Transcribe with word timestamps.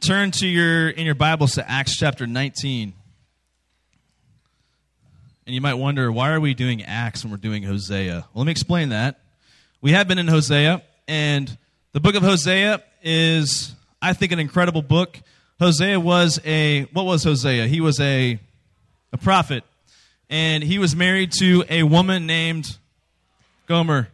turn 0.00 0.30
to 0.30 0.46
your 0.46 0.88
in 0.88 1.04
your 1.04 1.14
Bibles 1.14 1.56
to 1.56 1.70
Acts 1.70 1.94
chapter 1.96 2.26
19. 2.26 2.94
And 5.44 5.54
you 5.54 5.60
might 5.60 5.74
wonder, 5.74 6.10
why 6.10 6.30
are 6.30 6.40
we 6.40 6.54
doing 6.54 6.82
Acts 6.82 7.22
when 7.22 7.30
we're 7.30 7.36
doing 7.36 7.62
Hosea? 7.62 8.12
Well, 8.14 8.30
let 8.34 8.46
me 8.46 8.50
explain 8.50 8.90
that. 8.90 9.20
We 9.82 9.92
have 9.92 10.08
been 10.08 10.18
in 10.18 10.26
Hosea, 10.26 10.82
and 11.06 11.56
the 11.92 12.00
book 12.00 12.14
of 12.14 12.22
Hosea 12.22 12.82
is, 13.02 13.74
I 14.00 14.14
think, 14.14 14.32
an 14.32 14.38
incredible 14.38 14.80
book. 14.80 15.20
Hosea 15.58 16.00
was 16.00 16.40
a 16.46 16.84
what 16.92 17.04
was 17.04 17.22
Hosea? 17.24 17.66
He 17.66 17.82
was 17.82 18.00
a 18.00 18.38
a 19.12 19.18
prophet, 19.18 19.64
and 20.30 20.62
he 20.64 20.78
was 20.78 20.96
married 20.96 21.32
to 21.40 21.62
a 21.68 21.82
woman 21.82 22.26
named 22.26 22.78
Gomer, 23.66 24.08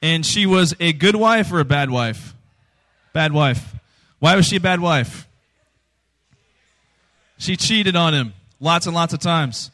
and 0.00 0.24
she 0.24 0.46
was 0.46 0.76
a 0.78 0.92
good 0.92 1.16
wife 1.16 1.50
or 1.50 1.58
a 1.58 1.64
bad 1.64 1.90
wife? 1.90 2.34
Bad 3.12 3.32
wife. 3.32 3.74
Why 4.24 4.36
was 4.36 4.46
she 4.46 4.56
a 4.56 4.60
bad 4.60 4.80
wife? 4.80 5.28
She 7.36 7.58
cheated 7.58 7.94
on 7.94 8.14
him 8.14 8.32
lots 8.58 8.86
and 8.86 8.94
lots 8.94 9.12
of 9.12 9.20
times. 9.20 9.70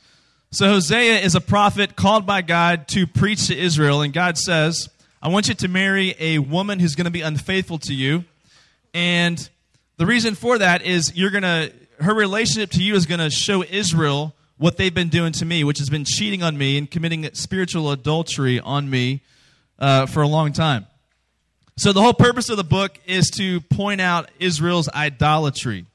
So 0.51 0.67
Hosea 0.67 1.21
is 1.21 1.37
a 1.37 1.41
prophet 1.41 1.95
called 1.95 2.27
by 2.27 2.43
God 2.43 2.89
to 2.89 3.07
preach 3.07 3.47
to 3.47 3.57
Israel, 3.57 4.03
and 4.03 4.13
God 4.13 4.37
says, 4.37 4.89
I 5.23 5.29
want 5.29 5.47
you 5.47 5.55
to 5.55 5.69
marry 5.69 6.17
a 6.19 6.41
woman 6.41 6.81
who's 6.81 6.97
going 6.97 7.05
to 7.05 7.13
be 7.13 7.21
unfaithful 7.21 7.79
to 7.79 7.95
you. 7.95 8.25
And 8.93 9.49
the 9.99 10.07
reason 10.07 10.35
for 10.35 10.59
that 10.59 10.83
is 10.83 11.15
you're 11.15 11.31
going 11.31 11.45
to, 11.45 11.73
her 12.01 12.13
relationship 12.13 12.71
to 12.71 12.83
you 12.83 12.97
is 12.97 13.07
going 13.07 13.21
to 13.21 13.31
show 13.31 13.63
Israel 13.63 14.35
what 14.59 14.79
they've 14.79 14.93
been 14.93 15.11
doing 15.11 15.31
to 15.35 15.45
me, 15.45 15.63
which 15.63 15.79
has 15.79 15.91
been 15.91 16.05
cheating 16.05 16.43
on 16.43 16.59
me 16.59 16.77
and 16.77 16.91
committing 16.91 17.33
spiritual 17.35 17.93
adultery 17.93 18.59
on 18.59 18.91
me 18.91 19.23
uh, 19.79 20.07
for 20.07 20.23
a 20.23 20.27
long 20.27 20.53
time. 20.53 20.87
So 21.81 21.95
the 21.95 22.03
whole 22.03 22.13
purpose 22.13 22.51
of 22.51 22.59
the 22.59 22.63
book 22.63 23.01
is 23.07 23.31
to 23.39 23.63
point 23.63 24.03
out 24.03 24.31
Israel's 24.39 24.91
idolatry. 24.91 25.87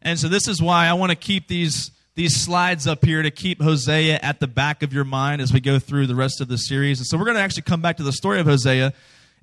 And 0.00 0.16
so 0.16 0.28
this 0.28 0.46
is 0.46 0.62
why 0.62 0.86
I 0.86 0.92
want 0.92 1.10
to 1.10 1.16
keep 1.16 1.48
these 1.48 1.90
these 2.14 2.36
slides 2.36 2.86
up 2.86 3.04
here 3.04 3.22
to 3.22 3.30
keep 3.32 3.60
Hosea 3.60 4.20
at 4.22 4.38
the 4.38 4.46
back 4.46 4.84
of 4.84 4.92
your 4.92 5.02
mind 5.02 5.42
as 5.42 5.52
we 5.52 5.58
go 5.58 5.80
through 5.80 6.06
the 6.06 6.14
rest 6.14 6.40
of 6.40 6.46
the 6.46 6.58
series. 6.58 7.00
And 7.00 7.08
so 7.08 7.18
we're 7.18 7.24
going 7.24 7.38
to 7.38 7.42
actually 7.42 7.62
come 7.62 7.82
back 7.82 7.96
to 7.96 8.04
the 8.04 8.12
story 8.12 8.38
of 8.38 8.46
Hosea 8.46 8.92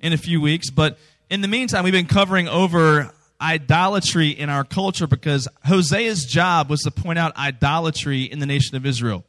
in 0.00 0.14
a 0.14 0.16
few 0.16 0.40
weeks, 0.40 0.70
but 0.70 0.96
in 1.28 1.42
the 1.42 1.48
meantime, 1.48 1.84
we've 1.84 1.92
been 1.92 2.06
covering 2.06 2.48
over 2.48 3.12
idolatry 3.38 4.30
in 4.30 4.48
our 4.48 4.64
culture 4.64 5.06
because 5.06 5.48
Hosea's 5.66 6.24
job 6.24 6.70
was 6.70 6.80
to 6.84 6.90
point 6.90 7.18
out 7.18 7.36
idolatry 7.36 8.22
in 8.22 8.38
the 8.38 8.46
nation 8.46 8.74
of 8.74 8.86
Israel. 8.86 9.22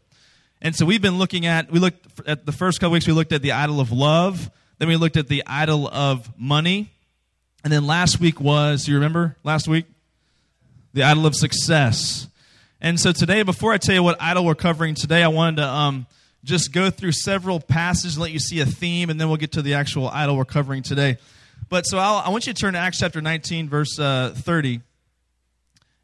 And 0.61 0.73
so 0.73 0.85
we've 0.85 1.01
been 1.01 1.17
looking 1.17 1.45
at 1.45 1.69
we 1.69 1.79
looked 1.79 2.21
at 2.25 2.45
the 2.45 2.53
first 2.53 2.79
couple 2.79 2.93
weeks 2.93 3.07
we 3.07 3.11
looked 3.11 3.33
at 3.33 3.41
the 3.41 3.51
idol 3.51 3.81
of 3.81 3.91
love, 3.91 4.49
then 4.81 4.87
we 4.87 4.95
looked 4.95 5.15
at 5.15 5.27
the 5.27 5.43
idol 5.45 5.87
of 5.87 6.27
money. 6.39 6.89
And 7.63 7.71
then 7.71 7.85
last 7.85 8.19
week 8.19 8.41
was, 8.41 8.87
you 8.87 8.95
remember 8.95 9.37
last 9.43 9.67
week? 9.67 9.85
The 10.95 11.03
idol 11.03 11.27
of 11.27 11.35
success. 11.35 12.27
And 12.81 12.99
so 12.99 13.11
today, 13.11 13.43
before 13.43 13.73
I 13.73 13.77
tell 13.77 13.93
you 13.93 14.01
what 14.01 14.19
idol 14.19 14.43
we're 14.43 14.55
covering 14.55 14.95
today, 14.95 15.21
I 15.21 15.27
wanted 15.27 15.57
to 15.57 15.67
um, 15.67 16.07
just 16.43 16.71
go 16.71 16.89
through 16.89 17.11
several 17.11 17.59
passages 17.59 18.15
and 18.15 18.23
let 18.23 18.31
you 18.31 18.39
see 18.39 18.59
a 18.59 18.65
theme, 18.65 19.11
and 19.11 19.21
then 19.21 19.27
we'll 19.27 19.37
get 19.37 19.51
to 19.51 19.61
the 19.61 19.75
actual 19.75 20.07
idol 20.07 20.35
we're 20.35 20.45
covering 20.45 20.81
today. 20.81 21.17
But 21.69 21.85
so 21.85 21.99
I'll, 21.99 22.15
i 22.15 22.29
want 22.29 22.47
you 22.47 22.53
to 22.53 22.59
turn 22.59 22.73
to 22.73 22.79
Acts 22.79 22.97
chapter 22.97 23.21
19, 23.21 23.69
verse 23.69 23.99
uh, 23.99 24.33
30. 24.35 24.81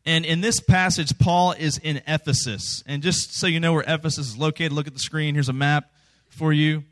And 0.06 0.23
in 0.23 0.41
this 0.41 0.59
passage, 0.59 1.17
Paul 1.17 1.53
is 1.53 1.80
in 1.80 2.03
Ephesus. 2.06 2.84
And 2.86 3.02
just 3.02 3.34
so 3.34 3.47
you 3.47 3.59
know 3.59 3.73
where 3.73 3.86
Ephesus 3.88 4.28
is 4.28 4.38
located, 4.38 4.72
look 4.72 4.86
at 4.86 4.94
the 4.94 5.00
screen. 5.00 5.34
Here's 5.34 5.50
a 5.50 5.53
map 5.53 5.91
for 6.30 6.53
you. 6.53 6.84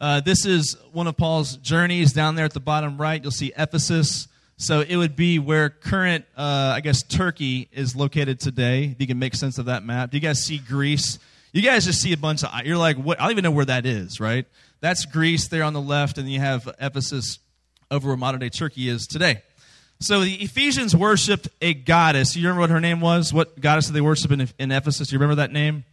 Uh, 0.00 0.20
this 0.20 0.46
is 0.46 0.76
one 0.92 1.06
of 1.06 1.16
Paul's 1.16 1.56
journeys 1.56 2.12
down 2.12 2.34
there 2.34 2.46
at 2.46 2.54
the 2.54 2.60
bottom 2.60 2.98
right. 2.98 3.22
You'll 3.22 3.30
see 3.30 3.52
Ephesus. 3.56 4.28
So 4.56 4.80
it 4.80 4.96
would 4.96 5.14
be 5.14 5.38
where 5.38 5.68
current, 5.68 6.24
uh, 6.36 6.72
I 6.74 6.80
guess, 6.80 7.02
Turkey 7.02 7.68
is 7.72 7.94
located 7.94 8.40
today. 8.40 8.84
If 8.84 9.00
you 9.00 9.06
can 9.06 9.18
make 9.18 9.34
sense 9.34 9.58
of 9.58 9.66
that 9.66 9.84
map. 9.84 10.10
Do 10.10 10.16
you 10.16 10.22
guys 10.22 10.42
see 10.42 10.58
Greece? 10.58 11.18
You 11.52 11.62
guys 11.62 11.84
just 11.84 12.00
see 12.00 12.12
a 12.12 12.16
bunch 12.16 12.44
of. 12.44 12.50
You're 12.64 12.76
like, 12.78 12.96
what? 12.96 13.20
I 13.20 13.24
don't 13.24 13.32
even 13.32 13.44
know 13.44 13.50
where 13.50 13.64
that 13.66 13.84
is, 13.84 14.20
right? 14.20 14.46
That's 14.80 15.04
Greece 15.04 15.48
there 15.48 15.64
on 15.64 15.72
the 15.72 15.80
left, 15.80 16.16
and 16.16 16.30
you 16.30 16.40
have 16.40 16.68
Ephesus 16.80 17.38
over 17.90 18.08
where 18.08 18.16
modern 18.16 18.40
day 18.40 18.48
Turkey 18.48 18.88
is 18.88 19.06
today. 19.06 19.42
So 19.98 20.20
the 20.20 20.34
Ephesians 20.36 20.96
worshipped 20.96 21.48
a 21.60 21.74
goddess. 21.74 22.36
You 22.36 22.44
remember 22.44 22.60
what 22.60 22.70
her 22.70 22.80
name 22.80 23.00
was? 23.00 23.34
What 23.34 23.60
goddess 23.60 23.86
did 23.86 23.94
they 23.94 24.00
worship 24.00 24.30
in, 24.30 24.48
in 24.58 24.72
Ephesus? 24.72 25.12
You 25.12 25.18
remember 25.18 25.36
that 25.36 25.52
name? 25.52 25.84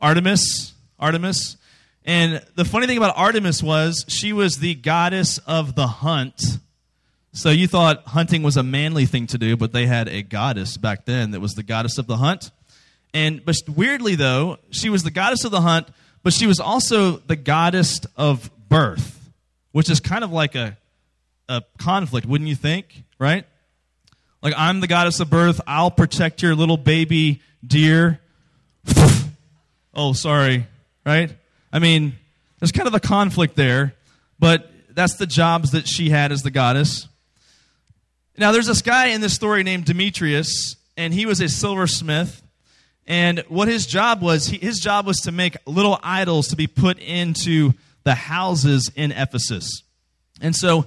Artemis. 0.00 0.72
Artemis. 0.98 1.56
And 2.06 2.40
the 2.54 2.64
funny 2.64 2.86
thing 2.86 2.96
about 2.96 3.14
Artemis 3.18 3.64
was 3.64 4.04
she 4.06 4.32
was 4.32 4.58
the 4.58 4.76
goddess 4.76 5.38
of 5.38 5.74
the 5.74 5.88
hunt. 5.88 6.40
So 7.32 7.50
you 7.50 7.66
thought 7.66 8.04
hunting 8.06 8.44
was 8.44 8.56
a 8.56 8.62
manly 8.62 9.06
thing 9.06 9.26
to 9.28 9.38
do, 9.38 9.56
but 9.56 9.72
they 9.72 9.86
had 9.86 10.08
a 10.08 10.22
goddess 10.22 10.76
back 10.76 11.04
then 11.04 11.32
that 11.32 11.40
was 11.40 11.54
the 11.54 11.64
goddess 11.64 11.98
of 11.98 12.06
the 12.06 12.16
hunt. 12.16 12.52
And 13.12 13.44
but 13.44 13.56
weirdly 13.68 14.14
though, 14.14 14.58
she 14.70 14.88
was 14.88 15.02
the 15.02 15.10
goddess 15.10 15.44
of 15.44 15.50
the 15.50 15.60
hunt, 15.60 15.88
but 16.22 16.32
she 16.32 16.46
was 16.46 16.60
also 16.60 17.16
the 17.16 17.36
goddess 17.36 18.00
of 18.16 18.50
birth, 18.68 19.32
which 19.72 19.90
is 19.90 19.98
kind 19.98 20.22
of 20.22 20.30
like 20.30 20.54
a 20.54 20.78
a 21.48 21.62
conflict, 21.78 22.26
wouldn't 22.26 22.48
you 22.48 22.56
think? 22.56 23.02
Right? 23.18 23.44
Like 24.42 24.54
I'm 24.56 24.78
the 24.78 24.86
goddess 24.86 25.18
of 25.18 25.28
birth, 25.28 25.60
I'll 25.66 25.90
protect 25.90 26.40
your 26.40 26.54
little 26.54 26.76
baby 26.76 27.42
deer. 27.66 28.20
oh, 29.94 30.12
sorry, 30.12 30.68
right? 31.04 31.32
I 31.72 31.78
mean, 31.78 32.16
there's 32.58 32.72
kind 32.72 32.88
of 32.88 32.94
a 32.94 33.00
conflict 33.00 33.56
there, 33.56 33.94
but 34.38 34.70
that's 34.90 35.16
the 35.16 35.26
jobs 35.26 35.72
that 35.72 35.86
she 35.86 36.10
had 36.10 36.32
as 36.32 36.42
the 36.42 36.50
goddess. 36.50 37.08
Now, 38.38 38.52
there's 38.52 38.66
this 38.66 38.82
guy 38.82 39.06
in 39.08 39.20
this 39.20 39.34
story 39.34 39.62
named 39.62 39.84
Demetrius, 39.86 40.76
and 40.96 41.12
he 41.12 41.26
was 41.26 41.40
a 41.40 41.48
silversmith. 41.48 42.42
And 43.06 43.40
what 43.48 43.68
his 43.68 43.86
job 43.86 44.20
was, 44.20 44.46
he, 44.46 44.58
his 44.58 44.78
job 44.78 45.06
was 45.06 45.18
to 45.22 45.32
make 45.32 45.56
little 45.66 45.98
idols 46.02 46.48
to 46.48 46.56
be 46.56 46.66
put 46.66 46.98
into 46.98 47.72
the 48.04 48.14
houses 48.14 48.90
in 48.94 49.12
Ephesus. 49.12 49.82
And 50.40 50.54
so, 50.54 50.86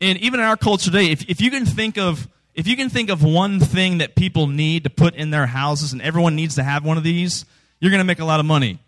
and 0.00 0.18
even 0.18 0.40
in 0.40 0.46
our 0.46 0.56
culture 0.56 0.90
today, 0.90 1.10
if, 1.10 1.28
if 1.28 1.40
you 1.40 1.50
can 1.50 1.66
think 1.66 1.98
of 1.98 2.28
if 2.54 2.66
you 2.66 2.76
can 2.76 2.88
think 2.90 3.10
of 3.10 3.22
one 3.22 3.60
thing 3.60 3.98
that 3.98 4.16
people 4.16 4.46
need 4.48 4.84
to 4.84 4.90
put 4.90 5.14
in 5.14 5.30
their 5.30 5.46
houses, 5.46 5.92
and 5.92 6.02
everyone 6.02 6.34
needs 6.34 6.56
to 6.56 6.62
have 6.62 6.84
one 6.84 6.98
of 6.98 7.04
these, 7.04 7.44
you're 7.78 7.90
going 7.90 8.00
to 8.00 8.04
make 8.04 8.18
a 8.18 8.24
lot 8.24 8.40
of 8.40 8.46
money. 8.46 8.78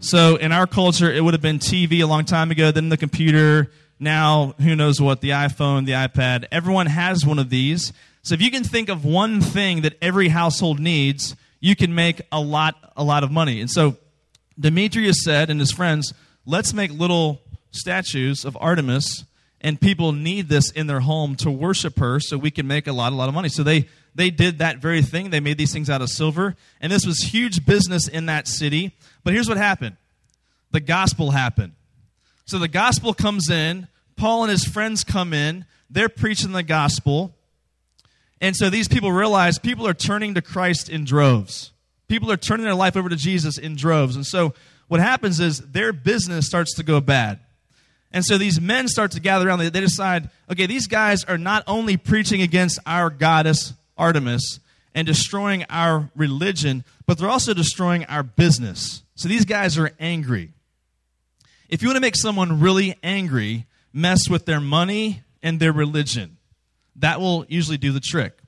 So 0.00 0.36
in 0.36 0.52
our 0.52 0.66
culture, 0.66 1.10
it 1.10 1.24
would 1.24 1.34
have 1.34 1.40
been 1.40 1.58
TV 1.58 2.02
a 2.02 2.06
long 2.06 2.24
time 2.24 2.50
ago, 2.50 2.70
then 2.70 2.88
the 2.88 2.96
computer. 2.96 3.70
Now, 3.98 4.54
who 4.60 4.76
knows 4.76 5.00
what? 5.00 5.20
The 5.20 5.30
iPhone, 5.30 5.86
the 5.86 5.92
iPad. 5.92 6.46
Everyone 6.52 6.86
has 6.86 7.26
one 7.26 7.40
of 7.40 7.50
these. 7.50 7.92
So 8.22 8.34
if 8.34 8.42
you 8.42 8.50
can 8.50 8.62
think 8.62 8.88
of 8.88 9.04
one 9.04 9.40
thing 9.40 9.80
that 9.82 9.96
every 10.00 10.28
household 10.28 10.78
needs, 10.78 11.34
you 11.60 11.74
can 11.74 11.94
make 11.94 12.20
a 12.30 12.40
lot, 12.40 12.76
a 12.96 13.02
lot 13.02 13.24
of 13.24 13.32
money. 13.32 13.60
And 13.60 13.68
so 13.68 13.96
Demetrius 14.58 15.24
said 15.24 15.50
and 15.50 15.58
his 15.58 15.72
friends, 15.72 16.14
let's 16.46 16.72
make 16.72 16.92
little 16.92 17.40
statues 17.72 18.44
of 18.44 18.56
Artemis 18.60 19.24
and 19.60 19.80
people 19.80 20.12
need 20.12 20.48
this 20.48 20.70
in 20.70 20.86
their 20.86 21.00
home 21.00 21.34
to 21.36 21.50
worship 21.50 21.98
her 21.98 22.20
so 22.20 22.38
we 22.38 22.50
can 22.50 22.66
make 22.66 22.86
a 22.86 22.92
lot 22.92 23.12
a 23.12 23.16
lot 23.16 23.28
of 23.28 23.34
money 23.34 23.48
so 23.48 23.62
they 23.62 23.88
they 24.18 24.30
did 24.30 24.58
that 24.58 24.78
very 24.78 25.00
thing 25.00 25.30
they 25.30 25.40
made 25.40 25.56
these 25.56 25.72
things 25.72 25.88
out 25.88 26.02
of 26.02 26.10
silver 26.10 26.54
and 26.80 26.92
this 26.92 27.06
was 27.06 27.18
huge 27.20 27.64
business 27.64 28.06
in 28.06 28.26
that 28.26 28.46
city 28.46 28.94
but 29.24 29.32
here's 29.32 29.48
what 29.48 29.56
happened 29.56 29.96
the 30.70 30.80
gospel 30.80 31.30
happened. 31.30 31.72
So 32.44 32.58
the 32.58 32.68
gospel 32.68 33.14
comes 33.14 33.50
in, 33.50 33.88
Paul 34.16 34.44
and 34.44 34.50
his 34.50 34.64
friends 34.64 35.04
come 35.04 35.32
in, 35.32 35.64
they're 35.90 36.08
preaching 36.08 36.52
the 36.52 36.62
gospel. 36.62 37.34
And 38.40 38.54
so 38.54 38.70
these 38.70 38.88
people 38.88 39.10
realize 39.10 39.58
people 39.58 39.86
are 39.86 39.94
turning 39.94 40.34
to 40.34 40.42
Christ 40.42 40.88
in 40.88 41.04
droves. 41.04 41.72
People 42.06 42.30
are 42.30 42.36
turning 42.36 42.64
their 42.64 42.74
life 42.74 42.96
over 42.96 43.08
to 43.08 43.16
Jesus 43.16 43.58
in 43.58 43.76
droves. 43.76 44.16
And 44.16 44.24
so 44.24 44.54
what 44.86 45.00
happens 45.00 45.40
is 45.40 45.58
their 45.58 45.92
business 45.92 46.46
starts 46.46 46.74
to 46.76 46.82
go 46.82 47.00
bad. 47.00 47.40
And 48.12 48.24
so 48.24 48.38
these 48.38 48.60
men 48.60 48.88
start 48.88 49.10
to 49.12 49.20
gather 49.20 49.48
around. 49.48 49.58
They, 49.58 49.68
decide, 49.68 50.30
okay, 50.50 50.66
these 50.66 50.86
guys 50.86 51.24
are 51.24 51.36
not 51.36 51.64
only 51.66 51.98
preaching 51.98 52.40
against 52.40 52.78
our 52.86 53.10
goddess 53.10 53.74
Artemis 53.98 54.60
and 54.94 55.06
destroying 55.06 55.64
our 55.68 56.10
religion, 56.16 56.84
but 57.06 57.18
they're 57.18 57.28
also 57.28 57.54
destroying 57.54 58.04
our 58.06 58.22
business. 58.22 59.02
So 59.14 59.28
these 59.28 59.44
guys 59.44 59.76
are 59.76 59.90
angry. 60.00 60.52
If 61.68 61.82
you 61.82 61.88
want 61.88 61.96
to 61.96 62.00
make 62.00 62.16
someone 62.16 62.60
really 62.60 62.96
angry, 63.02 63.66
mess 63.92 64.28
with 64.28 64.46
their 64.46 64.60
money 64.60 65.22
and 65.42 65.60
their 65.60 65.72
religion. 65.72 66.38
That 66.96 67.20
will 67.20 67.44
usually 67.48 67.78
do 67.78 67.92
the 67.92 68.00
trick. 68.00 68.38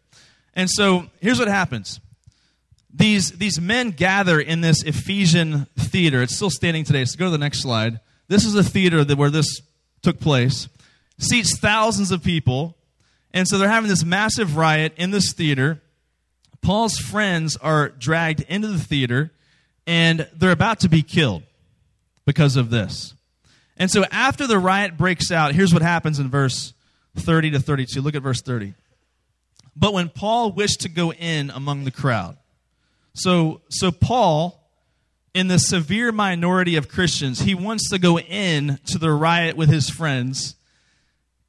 And 0.55 0.69
so 0.69 1.07
here's 1.21 1.39
what 1.39 1.49
happens. 1.49 2.01
These, 2.93 3.33
these 3.33 3.61
men 3.61 3.91
gather 3.91 4.41
in 4.41 4.63
this 4.63 4.83
Ephesian 4.83 5.67
theater. 5.77 6.23
It's 6.23 6.35
still 6.35 6.51
standing 6.51 6.85
today. 6.85 7.05
So 7.05 7.19
go 7.19 7.27
to 7.27 7.31
the 7.31 7.39
next 7.39 7.61
slide. 7.61 8.01
This 8.29 8.45
is 8.45 8.55
a 8.55 8.65
theater 8.65 9.05
that, 9.05 9.17
where 9.17 9.31
this 9.31 9.61
took 10.03 10.19
place. 10.19 10.69
Seats 11.19 11.59
thousands 11.59 12.11
of 12.11 12.23
people. 12.23 12.77
And 13.33 13.47
so 13.47 13.59
they're 13.59 13.69
having 13.69 13.89
this 13.89 14.05
massive 14.05 14.57
riot 14.57 14.93
in 14.97 15.11
this 15.11 15.33
theater. 15.33 15.81
Paul's 16.63 16.99
friends 16.99 17.57
are 17.57 17.89
dragged 17.89 18.41
into 18.49 18.69
the 18.69 18.79
theater 18.79 19.33
and 19.87 20.29
they're 20.35 20.53
about 20.53 20.81
to 20.81 20.89
be 20.89 21.03
killed 21.03 21.43
because 22.25 22.57
of 22.57 22.71
this. 22.71 23.15
And 23.77 23.91
so 23.91 24.05
after 24.11 24.47
the 24.47 24.59
riot 24.59 24.97
breaks 24.97 25.33
out, 25.33 25.55
here's 25.55 25.73
what 25.73 25.83
happens 25.83 26.19
in 26.19 26.29
verse 26.29 26.75
30 27.17 27.53
to 27.53 27.61
32. 27.61 28.01
Look 28.01 28.15
at 28.15 28.23
verse 28.23 28.43
30. 28.43 28.75
But 29.75 29.95
when 29.95 30.11
Paul 30.11 30.53
wished 30.53 30.81
to 30.81 30.89
go 30.89 31.13
in 31.13 31.51
among 31.51 31.85
the 31.85 31.91
crowd, 31.91 32.37
so, 33.15 33.63
so 33.69 33.91
Paul, 33.91 34.69
in 35.35 35.49
the 35.49 35.59
severe 35.59 36.13
minority 36.13 36.77
of 36.77 36.89
Christians, 36.89 37.41
he 37.41 37.55
wants 37.55 37.89
to 37.91 37.99
go 37.99 38.19
in 38.19 38.79
to 38.87 38.99
the 38.99 39.11
riot 39.11 39.57
with 39.57 39.69
his 39.69 39.89
friends, 39.89 40.57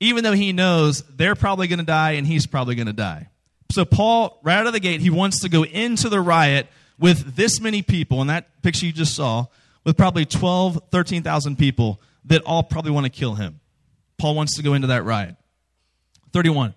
even 0.02 0.24
though 0.26 0.34
he 0.34 0.52
knows 0.52 1.04
they're 1.16 1.36
probably 1.36 1.68
going 1.68 1.80
to 1.80 1.86
die 1.86 2.14
and 2.14 2.28
he's 2.28 2.48
probably 2.48 2.76
going 2.76 2.88
to 2.88 2.94
die. 2.94 3.30
So 3.72 3.86
Paul, 3.86 4.40
right 4.44 4.58
out 4.58 4.68
of 4.68 4.74
the 4.74 4.82
gate, 4.82 5.00
he 5.00 5.12
wants 5.12 5.42
to 5.42 5.50
go 5.50 5.64
into 5.64 6.10
the 6.10 6.20
riot 6.20 6.68
with 7.00 7.36
this 7.36 7.62
many 7.62 7.82
people, 7.82 8.20
and 8.20 8.30
that 8.30 8.62
picture 8.62 8.86
you 8.86 8.92
just 8.92 9.16
saw, 9.16 9.46
with 9.86 9.96
probably 9.96 10.26
12, 10.26 10.90
13,000 10.92 11.58
people 11.58 12.02
that 12.26 12.42
all 12.44 12.64
probably 12.64 12.92
want 12.92 13.06
to 13.06 13.10
kill 13.10 13.36
him. 13.36 13.60
Paul 14.18 14.36
wants 14.36 14.58
to 14.58 14.64
go 14.64 14.74
into 14.74 14.88
that 14.88 15.06
riot. 15.06 15.36
31. 16.34 16.74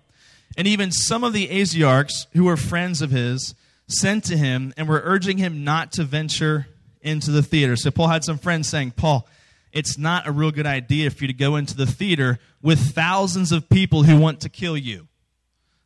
And 0.57 0.67
even 0.67 0.91
some 0.91 1.23
of 1.23 1.33
the 1.33 1.47
Asiarchs 1.47 2.27
who 2.33 2.45
were 2.45 2.57
friends 2.57 3.01
of 3.01 3.11
his 3.11 3.55
sent 3.87 4.23
to 4.25 4.37
him 4.37 4.73
and 4.77 4.87
were 4.87 5.01
urging 5.03 5.37
him 5.37 5.63
not 5.63 5.91
to 5.93 6.03
venture 6.03 6.67
into 7.01 7.31
the 7.31 7.43
theater. 7.43 7.75
So 7.75 7.91
Paul 7.91 8.07
had 8.07 8.23
some 8.23 8.37
friends 8.37 8.67
saying, 8.69 8.91
Paul, 8.91 9.27
it's 9.75 9.97
not 9.97 10.25
a 10.25 10.31
real 10.31 10.51
good 10.51 10.65
idea 10.65 11.11
for 11.11 11.25
you 11.25 11.27
to 11.27 11.33
go 11.33 11.57
into 11.57 11.75
the 11.75 11.85
theater 11.85 12.39
with 12.61 12.95
thousands 12.95 13.51
of 13.51 13.69
people 13.69 14.03
who 14.03 14.17
want 14.17 14.39
to 14.39 14.49
kill 14.49 14.77
you. 14.77 15.09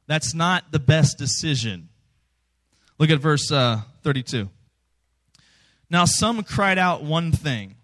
That's 0.05 0.35
not 0.35 0.71
the 0.71 0.79
best 0.79 1.17
decision. 1.17 1.89
Look 2.99 3.09
at 3.09 3.19
verse 3.19 3.51
uh, 3.51 3.81
32. 4.03 4.47
Now 5.89 6.05
some 6.05 6.43
cried 6.43 6.77
out 6.77 7.03
one 7.03 7.31
thing, 7.31 7.75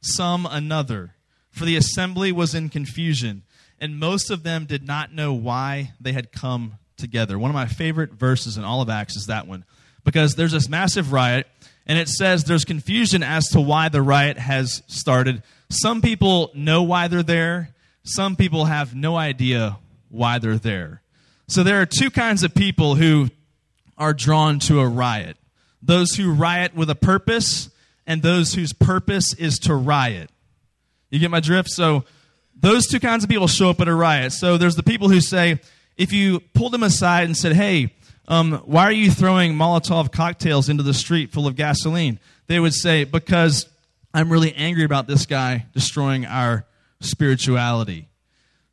some 0.00 0.46
another, 0.46 1.14
for 1.50 1.64
the 1.64 1.76
assembly 1.76 2.32
was 2.32 2.56
in 2.56 2.68
confusion, 2.68 3.44
and 3.78 4.00
most 4.00 4.32
of 4.32 4.42
them 4.42 4.64
did 4.64 4.84
not 4.84 5.14
know 5.14 5.32
why 5.32 5.92
they 6.00 6.12
had 6.12 6.32
come 6.32 6.74
together. 6.96 7.38
One 7.38 7.50
of 7.50 7.54
my 7.54 7.66
favorite 7.66 8.12
verses 8.12 8.56
in 8.56 8.64
all 8.64 8.82
of 8.82 8.90
Acts 8.90 9.14
is 9.14 9.26
that 9.26 9.46
one, 9.46 9.64
because 10.02 10.34
there's 10.34 10.52
this 10.52 10.68
massive 10.68 11.12
riot, 11.12 11.46
and 11.86 11.98
it 11.98 12.08
says 12.08 12.44
there's 12.44 12.64
confusion 12.64 13.22
as 13.22 13.48
to 13.48 13.60
why 13.60 13.88
the 13.88 14.02
riot 14.02 14.38
has 14.38 14.82
started. 14.86 15.42
Some 15.70 16.00
people 16.02 16.50
know 16.54 16.82
why 16.82 17.08
they're 17.08 17.22
there, 17.22 17.70
some 18.04 18.36
people 18.36 18.66
have 18.66 18.94
no 18.94 19.16
idea 19.16 19.78
why 20.08 20.38
they're 20.38 20.58
there. 20.58 21.02
So 21.48 21.62
there 21.62 21.80
are 21.80 21.86
two 21.86 22.10
kinds 22.10 22.42
of 22.42 22.54
people 22.54 22.94
who 22.94 23.28
are 23.98 24.14
drawn 24.14 24.58
to 24.60 24.80
a 24.80 24.88
riot 24.88 25.36
those 25.84 26.12
who 26.12 26.32
riot 26.32 26.74
with 26.76 26.88
a 26.88 26.94
purpose 26.94 27.68
and 28.06 28.22
those 28.22 28.54
whose 28.54 28.72
purpose 28.72 29.34
is 29.34 29.58
to 29.58 29.74
riot. 29.74 30.30
You 31.10 31.18
get 31.18 31.30
my 31.30 31.40
drift? 31.40 31.70
So 31.70 32.04
those 32.58 32.86
two 32.86 33.00
kinds 33.00 33.24
of 33.24 33.30
people 33.30 33.48
show 33.48 33.70
up 33.70 33.80
at 33.80 33.88
a 33.88 33.94
riot. 33.94 34.32
So 34.32 34.56
there's 34.56 34.76
the 34.76 34.82
people 34.82 35.08
who 35.08 35.20
say, 35.20 35.60
if 35.96 36.12
you 36.12 36.40
pulled 36.54 36.72
them 36.72 36.84
aside 36.84 37.24
and 37.24 37.36
said, 37.36 37.52
hey, 37.54 37.92
um, 38.28 38.52
why 38.64 38.84
are 38.84 38.92
you 38.92 39.10
throwing 39.10 39.54
Molotov 39.54 40.12
cocktails 40.12 40.68
into 40.68 40.82
the 40.82 40.94
street 40.94 41.32
full 41.32 41.46
of 41.46 41.56
gasoline? 41.56 42.18
They 42.46 42.60
would 42.60 42.74
say, 42.74 43.04
because 43.04 43.68
I'm 44.14 44.30
really 44.30 44.54
angry 44.54 44.84
about 44.84 45.06
this 45.06 45.26
guy 45.26 45.66
destroying 45.72 46.26
our 46.26 46.64
spirituality. 47.00 48.08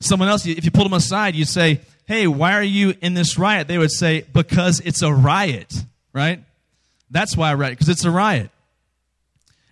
Someone 0.01 0.29
else, 0.29 0.45
if 0.45 0.63
you 0.63 0.71
pulled 0.71 0.85
them 0.85 0.93
aside, 0.93 1.35
you'd 1.35 1.47
say, 1.47 1.81
hey, 2.05 2.27
why 2.27 2.53
are 2.53 2.63
you 2.63 2.93
in 3.01 3.13
this 3.13 3.37
riot? 3.37 3.67
They 3.67 3.77
would 3.77 3.91
say, 3.91 4.25
because 4.33 4.79
it's 4.79 5.01
a 5.01 5.13
riot, 5.13 5.73
right? 6.13 6.43
That's 7.11 7.35
why 7.35 7.51
I 7.51 7.53
riot, 7.55 7.73
because 7.73 7.89
it's 7.89 8.05
a 8.05 8.11
riot. 8.11 8.49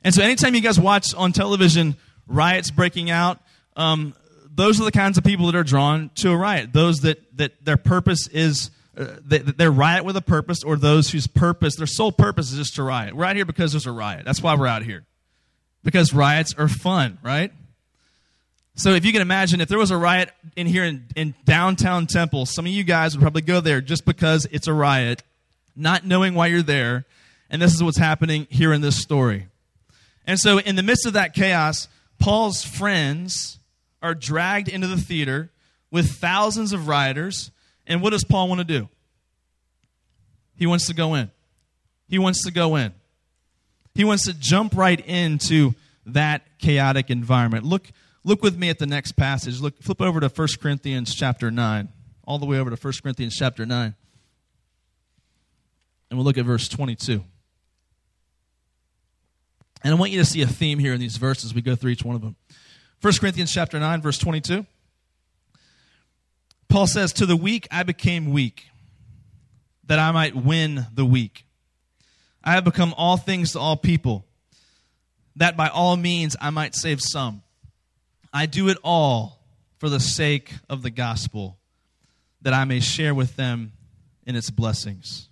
And 0.03 0.13
so 0.13 0.23
anytime 0.23 0.55
you 0.55 0.61
guys 0.61 0.79
watch 0.79 1.13
on 1.13 1.33
television 1.33 1.95
riots 2.27 2.71
breaking 2.71 3.09
out, 3.09 3.39
um, 3.75 4.15
those 4.53 4.81
are 4.81 4.85
the 4.85 4.91
kinds 4.91 5.17
of 5.17 5.23
people 5.23 5.45
that 5.47 5.55
are 5.55 5.63
drawn 5.63 6.09
to 6.15 6.31
a 6.31 6.37
riot. 6.37 6.73
Those 6.73 7.01
that, 7.01 7.19
that 7.37 7.63
their 7.63 7.77
purpose 7.77 8.27
is, 8.27 8.71
uh, 8.97 9.17
they, 9.23 9.39
they 9.39 9.67
riot 9.67 10.05
with 10.05 10.17
a 10.17 10.21
purpose, 10.21 10.63
or 10.63 10.75
those 10.75 11.11
whose 11.11 11.27
purpose, 11.27 11.75
their 11.75 11.87
sole 11.87 12.11
purpose 12.11 12.51
is 12.51 12.57
just 12.57 12.75
to 12.75 12.83
riot. 12.83 13.15
We're 13.15 13.25
out 13.25 13.35
here 13.35 13.45
because 13.45 13.71
there's 13.71 13.85
a 13.85 13.91
riot. 13.91 14.25
That's 14.25 14.41
why 14.41 14.55
we're 14.55 14.67
out 14.67 14.83
here. 14.83 15.05
Because 15.83 16.13
riots 16.13 16.55
are 16.57 16.67
fun, 16.67 17.19
right? 17.21 17.51
So 18.75 18.91
if 18.91 19.05
you 19.05 19.11
can 19.11 19.21
imagine, 19.21 19.61
if 19.61 19.69
there 19.69 19.77
was 19.77 19.91
a 19.91 19.97
riot 19.97 20.29
in 20.55 20.67
here 20.67 20.83
in, 20.83 21.05
in 21.15 21.35
downtown 21.45 22.05
Temple, 22.05 22.45
some 22.45 22.65
of 22.65 22.71
you 22.71 22.83
guys 22.83 23.15
would 23.15 23.21
probably 23.21 23.41
go 23.41 23.59
there 23.59 23.81
just 23.81 24.05
because 24.05 24.47
it's 24.51 24.67
a 24.67 24.73
riot, 24.73 25.23
not 25.75 26.05
knowing 26.05 26.35
why 26.35 26.47
you're 26.47 26.61
there. 26.61 27.05
And 27.49 27.61
this 27.61 27.73
is 27.73 27.81
what's 27.81 27.97
happening 27.97 28.45
here 28.49 28.73
in 28.73 28.81
this 28.81 29.01
story. 29.01 29.47
And 30.27 30.39
so, 30.39 30.59
in 30.59 30.75
the 30.75 30.83
midst 30.83 31.05
of 31.05 31.13
that 31.13 31.33
chaos, 31.33 31.87
Paul's 32.19 32.63
friends 32.63 33.57
are 34.01 34.13
dragged 34.13 34.67
into 34.67 34.87
the 34.87 34.97
theater 34.97 35.49
with 35.89 36.11
thousands 36.11 36.73
of 36.73 36.87
rioters. 36.87 37.51
And 37.87 38.01
what 38.01 38.11
does 38.11 38.23
Paul 38.23 38.49
want 38.49 38.59
to 38.59 38.65
do? 38.65 38.89
He 40.57 40.67
wants 40.67 40.87
to 40.87 40.93
go 40.93 41.15
in. 41.15 41.31
He 42.07 42.19
wants 42.19 42.43
to 42.43 42.51
go 42.51 42.75
in. 42.75 42.93
He 43.95 44.03
wants 44.03 44.25
to 44.25 44.33
jump 44.33 44.75
right 44.75 44.99
into 44.99 45.73
that 46.05 46.43
chaotic 46.59 47.09
environment. 47.09 47.63
Look, 47.63 47.89
look 48.23 48.43
with 48.43 48.57
me 48.57 48.69
at 48.69 48.77
the 48.77 48.85
next 48.85 49.13
passage. 49.13 49.59
Look, 49.59 49.81
flip 49.81 50.01
over 50.01 50.19
to 50.19 50.29
1 50.29 50.47
Corinthians 50.61 51.15
chapter 51.15 51.49
9, 51.49 51.89
all 52.25 52.37
the 52.37 52.45
way 52.45 52.59
over 52.59 52.69
to 52.69 52.75
1 52.75 52.93
Corinthians 53.01 53.35
chapter 53.35 53.65
9. 53.65 53.95
And 56.09 56.17
we'll 56.17 56.25
look 56.25 56.37
at 56.37 56.45
verse 56.45 56.67
22. 56.67 57.23
And 59.83 59.93
I 59.93 59.97
want 59.97 60.11
you 60.11 60.19
to 60.19 60.25
see 60.25 60.41
a 60.41 60.47
theme 60.47 60.79
here 60.79 60.93
in 60.93 60.99
these 60.99 61.17
verses. 61.17 61.53
We 61.53 61.61
go 61.61 61.75
through 61.75 61.91
each 61.91 62.03
one 62.03 62.15
of 62.15 62.21
them. 62.21 62.35
1 63.01 63.13
Corinthians 63.19 63.53
chapter 63.53 63.79
9, 63.79 64.01
verse 64.01 64.17
22. 64.17 64.65
Paul 66.69 66.87
says, 66.87 67.13
To 67.13 67.25
the 67.25 67.35
weak 67.35 67.67
I 67.71 67.83
became 67.83 68.31
weak, 68.31 68.67
that 69.85 69.99
I 69.99 70.11
might 70.11 70.35
win 70.35 70.85
the 70.93 71.05
weak. 71.05 71.45
I 72.43 72.53
have 72.53 72.63
become 72.63 72.93
all 72.97 73.17
things 73.17 73.53
to 73.53 73.59
all 73.59 73.77
people, 73.77 74.25
that 75.35 75.57
by 75.57 75.67
all 75.67 75.97
means 75.97 76.35
I 76.39 76.49
might 76.49 76.75
save 76.75 77.01
some. 77.01 77.43
I 78.33 78.45
do 78.45 78.69
it 78.69 78.77
all 78.83 79.39
for 79.77 79.89
the 79.89 79.99
sake 79.99 80.53
of 80.69 80.81
the 80.81 80.89
gospel, 80.89 81.57
that 82.41 82.53
I 82.53 82.65
may 82.65 82.79
share 82.79 83.13
with 83.13 83.35
them 83.35 83.73
in 84.25 84.35
its 84.35 84.49
blessings. 84.49 85.29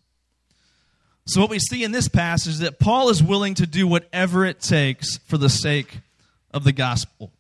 So, 1.28 1.42
what 1.42 1.50
we 1.50 1.60
see 1.60 1.84
in 1.84 1.92
this 1.92 2.08
passage 2.08 2.54
is 2.54 2.60
that 2.60 2.80
Paul 2.80 3.10
is 3.10 3.22
willing 3.22 3.56
to 3.56 3.66
do 3.66 3.88
whatever 3.88 4.46
it 4.46 4.62
takes 4.62 5.18
for 5.20 5.38
the 5.38 5.50
sake 5.50 6.00
of 6.52 6.64
the 6.64 6.72
gospel. 6.72 7.32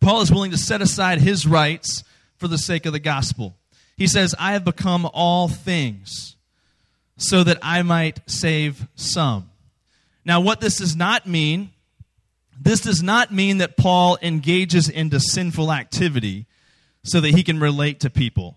Paul 0.00 0.22
is 0.22 0.32
willing 0.32 0.50
to 0.52 0.56
set 0.56 0.80
aside 0.80 1.18
his 1.18 1.46
rights 1.46 2.02
for 2.36 2.48
the 2.48 2.58
sake 2.58 2.86
of 2.86 2.92
the 2.92 2.98
gospel. 2.98 3.56
He 3.96 4.06
says, 4.06 4.34
I 4.38 4.52
have 4.52 4.64
become 4.64 5.08
all 5.12 5.48
things 5.48 6.36
so 7.16 7.44
that 7.44 7.58
I 7.62 7.82
might 7.82 8.20
save 8.26 8.86
some. 8.96 9.50
Now, 10.24 10.40
what 10.40 10.60
this 10.60 10.78
does 10.78 10.96
not 10.96 11.26
mean, 11.26 11.70
this 12.60 12.80
does 12.80 13.02
not 13.02 13.32
mean 13.32 13.58
that 13.58 13.76
Paul 13.76 14.18
engages 14.22 14.88
into 14.88 15.20
sinful 15.20 15.72
activity 15.72 16.46
so 17.04 17.20
that 17.20 17.34
he 17.34 17.42
can 17.42 17.60
relate 17.60 18.00
to 18.00 18.10
people. 18.10 18.56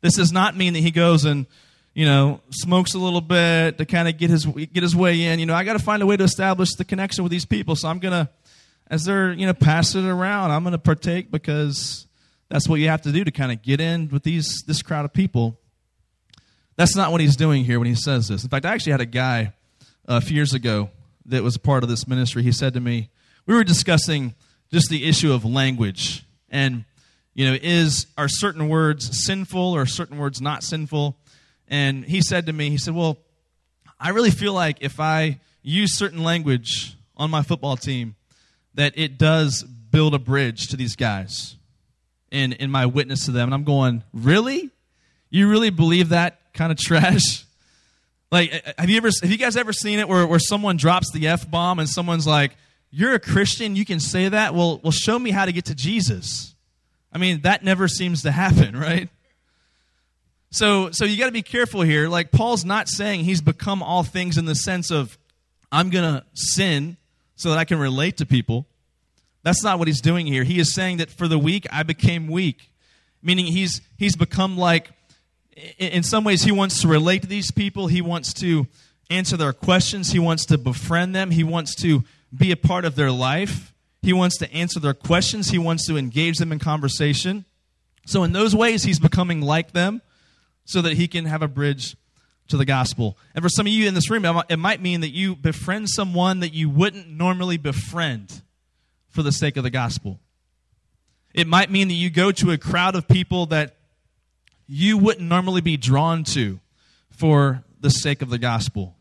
This 0.00 0.16
does 0.16 0.32
not 0.32 0.56
mean 0.56 0.74
that 0.74 0.80
he 0.80 0.90
goes 0.90 1.24
and 1.24 1.46
you 1.94 2.04
know, 2.04 2.40
smokes 2.50 2.94
a 2.94 2.98
little 2.98 3.20
bit 3.20 3.78
to 3.78 3.86
kind 3.86 4.08
of 4.08 4.18
get 4.18 4.28
his 4.28 4.44
get 4.44 4.82
his 4.82 4.96
way 4.96 5.26
in. 5.26 5.38
You 5.38 5.46
know, 5.46 5.54
I 5.54 5.62
got 5.62 5.74
to 5.74 5.78
find 5.78 6.02
a 6.02 6.06
way 6.06 6.16
to 6.16 6.24
establish 6.24 6.74
the 6.74 6.84
connection 6.84 7.22
with 7.22 7.30
these 7.30 7.44
people. 7.44 7.76
So 7.76 7.88
I'm 7.88 8.00
gonna, 8.00 8.28
as 8.88 9.04
they're 9.04 9.32
you 9.32 9.46
know 9.46 9.54
passing 9.54 10.04
it 10.04 10.10
around, 10.10 10.50
I'm 10.50 10.64
gonna 10.64 10.76
partake 10.76 11.30
because 11.30 12.06
that's 12.54 12.68
what 12.68 12.78
you 12.78 12.88
have 12.88 13.02
to 13.02 13.10
do 13.10 13.24
to 13.24 13.32
kind 13.32 13.50
of 13.50 13.62
get 13.62 13.80
in 13.80 14.08
with 14.10 14.22
these 14.22 14.62
this 14.64 14.80
crowd 14.80 15.04
of 15.04 15.12
people. 15.12 15.58
That's 16.76 16.94
not 16.94 17.10
what 17.10 17.20
he's 17.20 17.34
doing 17.34 17.64
here 17.64 17.80
when 17.80 17.88
he 17.88 17.96
says 17.96 18.28
this. 18.28 18.44
In 18.44 18.48
fact, 18.48 18.64
I 18.64 18.72
actually 18.72 18.92
had 18.92 19.00
a 19.00 19.06
guy 19.06 19.52
uh, 20.08 20.18
a 20.18 20.20
few 20.20 20.36
years 20.36 20.54
ago 20.54 20.88
that 21.26 21.42
was 21.42 21.58
part 21.58 21.82
of 21.82 21.88
this 21.88 22.06
ministry. 22.06 22.44
He 22.44 22.52
said 22.52 22.74
to 22.74 22.80
me, 22.80 23.10
we 23.44 23.56
were 23.56 23.64
discussing 23.64 24.36
just 24.70 24.88
the 24.88 25.04
issue 25.04 25.32
of 25.32 25.44
language 25.44 26.24
and 26.48 26.84
you 27.34 27.44
know 27.50 27.58
is 27.60 28.06
are 28.16 28.28
certain 28.28 28.68
words 28.68 29.24
sinful 29.24 29.72
or 29.72 29.84
certain 29.84 30.16
words 30.16 30.40
not 30.40 30.62
sinful 30.62 31.18
and 31.66 32.04
he 32.04 32.22
said 32.22 32.46
to 32.46 32.52
me, 32.52 32.70
he 32.70 32.78
said, 32.78 32.94
Well, 32.94 33.18
I 33.98 34.10
really 34.10 34.30
feel 34.30 34.52
like 34.52 34.76
if 34.80 35.00
I 35.00 35.40
use 35.64 35.98
certain 35.98 36.22
language 36.22 36.96
on 37.16 37.32
my 37.32 37.42
football 37.42 37.76
team, 37.76 38.14
that 38.74 38.92
it 38.94 39.18
does 39.18 39.64
build 39.64 40.14
a 40.14 40.20
bridge 40.20 40.68
to 40.68 40.76
these 40.76 40.94
guys 40.94 41.56
in, 42.30 42.52
in 42.52 42.70
my 42.70 42.86
witness 42.86 43.26
to 43.26 43.30
them. 43.30 43.48
And 43.48 43.54
I'm 43.54 43.64
going, 43.64 44.02
Really? 44.12 44.70
You 45.30 45.48
really 45.48 45.70
believe 45.70 46.10
that 46.10 46.40
kind 46.52 46.72
of 46.72 46.78
trash? 46.78 47.44
Like, 48.32 48.50
have 48.76 48.90
you 48.90 48.96
ever, 48.96 49.10
have 49.22 49.30
you 49.30 49.36
guys 49.36 49.56
ever 49.56 49.72
seen 49.72 50.00
it 50.00 50.08
where, 50.08 50.26
where 50.26 50.40
someone 50.40 50.76
drops 50.76 51.12
the 51.12 51.28
F 51.28 51.48
bomb 51.48 51.78
and 51.78 51.88
someone's 51.88 52.26
like, 52.26 52.56
You're 52.90 53.14
a 53.14 53.20
Christian, 53.20 53.76
you 53.76 53.84
can 53.84 54.00
say 54.00 54.28
that? 54.28 54.56
Well, 54.56 54.80
well, 54.82 54.90
show 54.90 55.16
me 55.16 55.30
how 55.30 55.44
to 55.44 55.52
get 55.52 55.66
to 55.66 55.74
Jesus. 55.76 56.52
I 57.12 57.18
mean, 57.18 57.42
that 57.42 57.62
never 57.62 57.86
seems 57.86 58.22
to 58.22 58.32
happen, 58.32 58.76
right? 58.80 59.08
So, 60.50 60.90
so 60.90 61.04
you 61.04 61.16
got 61.16 61.26
to 61.26 61.32
be 61.32 61.42
careful 61.42 61.82
here. 61.82 62.08
Like 62.08 62.32
Paul's 62.32 62.64
not 62.64 62.88
saying 62.88 63.24
he's 63.24 63.40
become 63.40 63.82
all 63.82 64.02
things 64.02 64.38
in 64.38 64.44
the 64.44 64.54
sense 64.54 64.90
of 64.90 65.16
I'm 65.70 65.90
going 65.90 66.14
to 66.14 66.24
sin 66.34 66.96
so 67.36 67.50
that 67.50 67.58
I 67.58 67.64
can 67.64 67.78
relate 67.78 68.18
to 68.18 68.26
people. 68.26 68.66
That's 69.44 69.62
not 69.62 69.78
what 69.78 69.86
he's 69.86 70.00
doing 70.00 70.26
here. 70.26 70.42
He 70.42 70.58
is 70.58 70.74
saying 70.74 70.96
that 70.96 71.10
for 71.10 71.28
the 71.28 71.38
weak 71.38 71.66
I 71.70 71.84
became 71.84 72.26
weak, 72.26 72.70
meaning 73.22 73.46
he's 73.46 73.80
he's 73.96 74.16
become 74.16 74.56
like 74.56 74.90
in 75.78 76.02
some 76.02 76.24
ways, 76.24 76.42
he 76.42 76.50
wants 76.50 76.80
to 76.82 76.88
relate 76.88 77.22
to 77.22 77.28
these 77.28 77.50
people. 77.50 77.86
He 77.86 78.00
wants 78.00 78.32
to 78.34 78.66
answer 79.10 79.36
their 79.36 79.52
questions. 79.52 80.10
He 80.10 80.18
wants 80.18 80.46
to 80.46 80.58
befriend 80.58 81.14
them. 81.14 81.30
He 81.30 81.44
wants 81.44 81.74
to 81.76 82.02
be 82.36 82.50
a 82.50 82.56
part 82.56 82.84
of 82.84 82.96
their 82.96 83.12
life. 83.12 83.72
He 84.02 84.12
wants 84.12 84.36
to 84.38 84.52
answer 84.52 84.80
their 84.80 84.94
questions. 84.94 85.50
He 85.50 85.58
wants 85.58 85.86
to 85.86 85.96
engage 85.96 86.38
them 86.38 86.50
in 86.50 86.58
conversation. 86.58 87.44
So, 88.06 88.24
in 88.24 88.32
those 88.32 88.54
ways, 88.54 88.82
he's 88.82 88.98
becoming 88.98 89.40
like 89.40 89.72
them 89.72 90.02
so 90.64 90.82
that 90.82 90.94
he 90.94 91.06
can 91.06 91.26
have 91.26 91.42
a 91.42 91.48
bridge 91.48 91.96
to 92.48 92.56
the 92.56 92.64
gospel. 92.64 93.16
And 93.34 93.42
for 93.42 93.48
some 93.48 93.66
of 93.66 93.72
you 93.72 93.86
in 93.86 93.94
this 93.94 94.10
room, 94.10 94.24
it 94.48 94.58
might 94.58 94.82
mean 94.82 95.00
that 95.00 95.10
you 95.10 95.36
befriend 95.36 95.88
someone 95.88 96.40
that 96.40 96.52
you 96.52 96.68
wouldn't 96.68 97.08
normally 97.08 97.56
befriend 97.56 98.42
for 99.14 99.22
the 99.22 99.32
sake 99.32 99.56
of 99.56 99.62
the 99.62 99.70
gospel. 99.70 100.18
It 101.32 101.46
might 101.46 101.70
mean 101.70 101.88
that 101.88 101.94
you 101.94 102.10
go 102.10 102.32
to 102.32 102.50
a 102.50 102.58
crowd 102.58 102.96
of 102.96 103.06
people 103.06 103.46
that 103.46 103.76
you 104.66 104.98
wouldn't 104.98 105.28
normally 105.28 105.60
be 105.60 105.76
drawn 105.76 106.24
to 106.24 106.58
for 107.10 107.62
the 107.80 107.90
sake 107.90 108.22
of 108.22 108.30
the 108.30 108.38
gospel. 108.38 108.96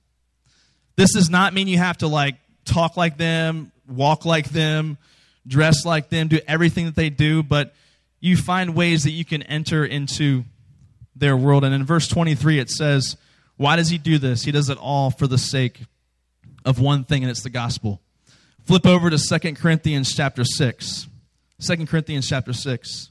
This 0.96 1.13
does 1.13 1.32
not 1.32 1.53
mean 1.53 1.67
you 1.67 1.79
have 1.79 1.98
to 1.98 2.08
like 2.08 2.36
talk 2.63 2.96
like 2.96 3.17
them, 3.17 3.72
walk 3.88 4.24
like 4.24 4.50
them, 4.50 5.00
dress 5.48 5.84
like 5.84 6.10
them, 6.10 6.27
do 6.27 6.39
everything 6.48 6.86
that 6.86 6.96
they 6.96 7.10
do, 7.10 7.41
but 7.41 7.74
you 8.20 8.38
find 8.38 8.75
ways 8.75 9.03
that 9.03 9.12
you 9.12 9.25
can 9.25 9.41
enter 9.43 9.84
into 9.84 10.43
their 11.15 11.36
world. 11.36 11.63
And 11.63 11.74
in 11.74 11.86
verse 11.86 12.08
23, 12.08 12.60
it 12.60 12.70
says, 12.70 13.17
Why 13.58 13.77
does 13.77 13.89
he 13.89 13.98
do 13.98 14.20
this? 14.20 14.43
He 14.43 14.51
does 14.51 14.70
it 14.70 14.77
all 14.77 15.10
for 15.10 15.25
the 15.25 15.39
sake 15.39 15.82
of 16.63 16.79
one 16.79 17.03
thing, 17.03 17.24
and 17.24 17.32
it's 17.32 17.43
the 17.43 17.50
gospel. 17.50 18.02
Flip 18.65 18.86
over 18.86 19.10
to 19.10 19.17
2 19.17 19.55
Corinthians 19.55 20.15
chapter 20.15 20.46
6. 20.46 21.08
2 21.60 21.86
Corinthians 21.86 22.27
chapter 22.29 22.53
6. 22.53 23.10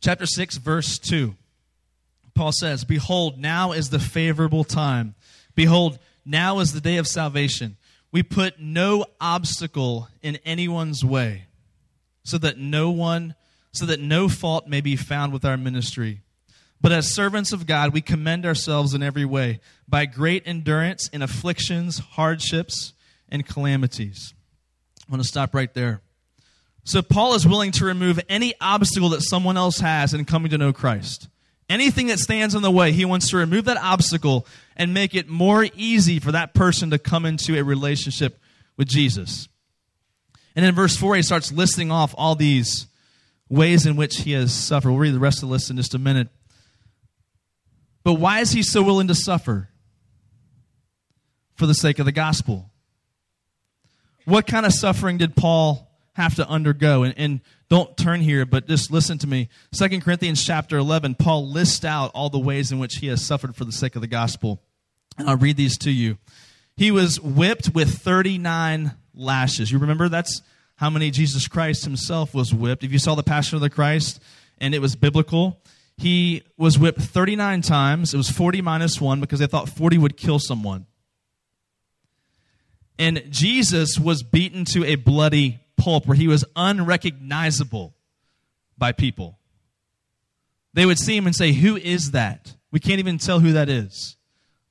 Chapter 0.00 0.24
6, 0.24 0.56
verse 0.58 0.98
2. 0.98 1.34
Paul 2.34 2.52
says, 2.52 2.84
Behold, 2.84 3.38
now 3.38 3.72
is 3.72 3.90
the 3.90 3.98
favorable 3.98 4.64
time. 4.64 5.14
Behold, 5.54 5.98
now 6.24 6.60
is 6.60 6.72
the 6.72 6.80
day 6.80 6.96
of 6.96 7.06
salvation. 7.06 7.76
We 8.12 8.22
put 8.22 8.60
no 8.60 9.04
obstacle 9.20 10.08
in 10.22 10.36
anyone's 10.44 11.04
way, 11.04 11.46
so 12.22 12.38
that 12.38 12.56
no 12.56 12.90
one, 12.90 13.34
so 13.72 13.84
that 13.86 14.00
no 14.00 14.28
fault 14.28 14.68
may 14.68 14.80
be 14.80 14.96
found 14.96 15.32
with 15.32 15.44
our 15.44 15.56
ministry. 15.56 16.22
But 16.80 16.92
as 16.92 17.14
servants 17.14 17.52
of 17.52 17.66
God, 17.66 17.92
we 17.92 18.00
commend 18.00 18.44
ourselves 18.44 18.94
in 18.94 19.02
every 19.02 19.24
way 19.24 19.60
by 19.88 20.06
great 20.06 20.42
endurance 20.46 21.08
in 21.08 21.22
afflictions, 21.22 21.98
hardships, 21.98 22.92
and 23.28 23.46
calamities. 23.46 24.34
I 25.08 25.12
want 25.12 25.22
to 25.22 25.28
stop 25.28 25.54
right 25.54 25.72
there. 25.72 26.00
So, 26.84 27.02
Paul 27.02 27.34
is 27.34 27.46
willing 27.46 27.72
to 27.72 27.84
remove 27.84 28.20
any 28.28 28.54
obstacle 28.60 29.08
that 29.10 29.22
someone 29.22 29.56
else 29.56 29.80
has 29.80 30.14
in 30.14 30.24
coming 30.24 30.50
to 30.50 30.58
know 30.58 30.72
Christ. 30.72 31.28
Anything 31.68 32.06
that 32.08 32.20
stands 32.20 32.54
in 32.54 32.62
the 32.62 32.70
way, 32.70 32.92
he 32.92 33.04
wants 33.04 33.30
to 33.30 33.38
remove 33.38 33.64
that 33.64 33.76
obstacle 33.76 34.46
and 34.76 34.94
make 34.94 35.14
it 35.14 35.28
more 35.28 35.66
easy 35.74 36.20
for 36.20 36.30
that 36.30 36.54
person 36.54 36.90
to 36.90 36.98
come 36.98 37.24
into 37.26 37.58
a 37.58 37.64
relationship 37.64 38.38
with 38.76 38.86
Jesus. 38.86 39.48
And 40.54 40.64
in 40.64 40.76
verse 40.76 40.96
4, 40.96 41.16
he 41.16 41.22
starts 41.22 41.50
listing 41.50 41.90
off 41.90 42.14
all 42.16 42.36
these 42.36 42.86
ways 43.48 43.84
in 43.84 43.96
which 43.96 44.18
he 44.18 44.32
has 44.32 44.52
suffered. 44.52 44.90
We'll 44.90 45.00
read 45.00 45.14
the 45.14 45.18
rest 45.18 45.38
of 45.38 45.48
the 45.48 45.52
list 45.52 45.70
in 45.70 45.76
just 45.76 45.94
a 45.94 45.98
minute. 45.98 46.28
But 48.06 48.20
why 48.20 48.38
is 48.38 48.52
he 48.52 48.62
so 48.62 48.84
willing 48.84 49.08
to 49.08 49.16
suffer? 49.16 49.68
For 51.56 51.66
the 51.66 51.74
sake 51.74 51.98
of 51.98 52.04
the 52.04 52.12
gospel. 52.12 52.70
What 54.26 54.46
kind 54.46 54.64
of 54.64 54.72
suffering 54.72 55.18
did 55.18 55.34
Paul 55.34 55.90
have 56.12 56.36
to 56.36 56.48
undergo? 56.48 57.02
And, 57.02 57.14
and 57.16 57.40
don't 57.68 57.96
turn 57.96 58.20
here, 58.20 58.46
but 58.46 58.68
just 58.68 58.92
listen 58.92 59.18
to 59.18 59.26
me. 59.26 59.48
Second 59.72 60.02
Corinthians 60.02 60.44
chapter 60.44 60.76
11, 60.76 61.16
Paul 61.16 61.48
lists 61.50 61.84
out 61.84 62.12
all 62.14 62.30
the 62.30 62.38
ways 62.38 62.70
in 62.70 62.78
which 62.78 62.98
he 62.98 63.08
has 63.08 63.26
suffered 63.26 63.56
for 63.56 63.64
the 63.64 63.72
sake 63.72 63.96
of 63.96 64.02
the 64.02 64.06
gospel. 64.06 64.62
And 65.18 65.28
I'll 65.28 65.36
read 65.36 65.56
these 65.56 65.76
to 65.78 65.90
you. 65.90 66.16
He 66.76 66.92
was 66.92 67.20
whipped 67.20 67.74
with 67.74 67.98
39 67.98 68.94
lashes. 69.16 69.72
You 69.72 69.80
remember 69.80 70.08
that's 70.08 70.42
how 70.76 70.90
many 70.90 71.10
Jesus 71.10 71.48
Christ 71.48 71.82
himself 71.82 72.34
was 72.34 72.54
whipped. 72.54 72.84
If 72.84 72.92
you 72.92 73.00
saw 73.00 73.16
the 73.16 73.24
Passion 73.24 73.56
of 73.56 73.62
the 73.62 73.70
Christ 73.70 74.22
and 74.58 74.76
it 74.76 74.78
was 74.78 74.94
biblical, 74.94 75.60
he 75.96 76.42
was 76.56 76.78
whipped 76.78 77.00
39 77.00 77.62
times. 77.62 78.12
It 78.12 78.16
was 78.16 78.30
40 78.30 78.60
minus 78.62 79.00
1 79.00 79.20
because 79.20 79.40
they 79.40 79.46
thought 79.46 79.68
40 79.68 79.98
would 79.98 80.16
kill 80.16 80.38
someone. 80.38 80.86
And 82.98 83.22
Jesus 83.30 83.98
was 83.98 84.22
beaten 84.22 84.64
to 84.72 84.84
a 84.84 84.96
bloody 84.96 85.60
pulp 85.76 86.06
where 86.06 86.16
he 86.16 86.28
was 86.28 86.44
unrecognizable 86.54 87.94
by 88.78 88.92
people. 88.92 89.38
They 90.72 90.86
would 90.86 90.98
see 90.98 91.16
him 91.16 91.26
and 91.26 91.34
say, 91.34 91.52
Who 91.52 91.76
is 91.76 92.12
that? 92.12 92.54
We 92.70 92.80
can't 92.80 92.98
even 92.98 93.18
tell 93.18 93.40
who 93.40 93.52
that 93.52 93.68
is. 93.68 94.16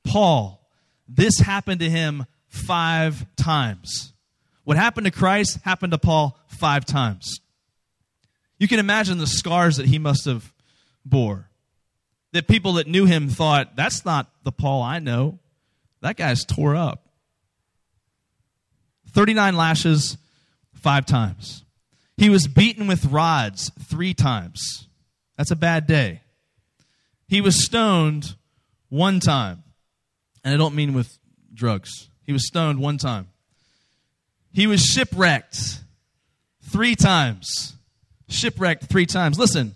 Paul, 0.04 0.68
this 1.08 1.40
happened 1.40 1.82
to 1.82 1.90
him 1.90 2.26
five 2.48 3.26
times. 3.36 4.14
What 4.64 4.78
happened 4.78 5.06
to 5.06 5.12
Christ 5.12 5.60
happened 5.64 5.92
to 5.92 5.98
Paul 5.98 6.38
five 6.48 6.86
times. 6.86 7.40
You 8.58 8.68
can 8.68 8.80
imagine 8.80 9.18
the 9.18 9.28
scars 9.28 9.78
that 9.78 9.86
he 9.88 10.00
must 10.00 10.26
have 10.26 10.52
bore. 11.06 11.50
That 12.34 12.48
people 12.48 12.74
that 12.74 12.88
knew 12.88 13.06
him 13.06 13.30
thought, 13.30 13.76
that's 13.76 14.04
not 14.04 14.30
the 14.44 14.52
Paul 14.52 14.82
I 14.82 15.00
know. 15.00 15.40
That 16.02 16.18
guy's 16.18 16.44
tore 16.44 16.76
up. 16.76 17.08
39 19.12 19.56
lashes, 19.56 20.18
five 20.74 21.06
times. 21.06 21.64
He 22.18 22.30
was 22.30 22.48
beaten 22.48 22.88
with 22.88 23.06
rods 23.06 23.72
three 23.80 24.14
times. 24.14 24.88
That's 25.38 25.52
a 25.52 25.56
bad 25.56 25.88
day. 25.88 26.22
He 27.28 27.42
was 27.42 27.66
stoned 27.66 28.36
one 28.90 29.20
time. 29.20 29.64
And 30.44 30.54
I 30.54 30.58
don't 30.58 30.76
mean 30.76 30.94
with 30.94 31.18
drugs. 31.54 32.10
He 32.24 32.34
was 32.34 32.48
stoned 32.48 32.80
one 32.80 32.98
time. 32.98 33.28
He 34.54 34.68
was 34.68 34.82
shipwrecked 34.82 35.80
three 36.64 36.96
times. 36.96 37.76
Shipwrecked 38.30 38.86
three 38.86 39.06
times. 39.06 39.38
Listen, 39.38 39.76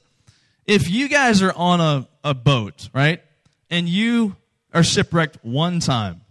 if 0.69 0.87
you 0.87 1.09
guys 1.09 1.41
are 1.41 1.51
on 1.51 1.81
a, 1.81 2.07
a 2.23 2.35
boat, 2.35 2.89
right, 2.93 3.23
and 3.71 3.89
you 3.89 4.35
are 4.71 4.83
shipwrecked 4.83 5.39
one 5.41 5.79
time, 5.79 6.21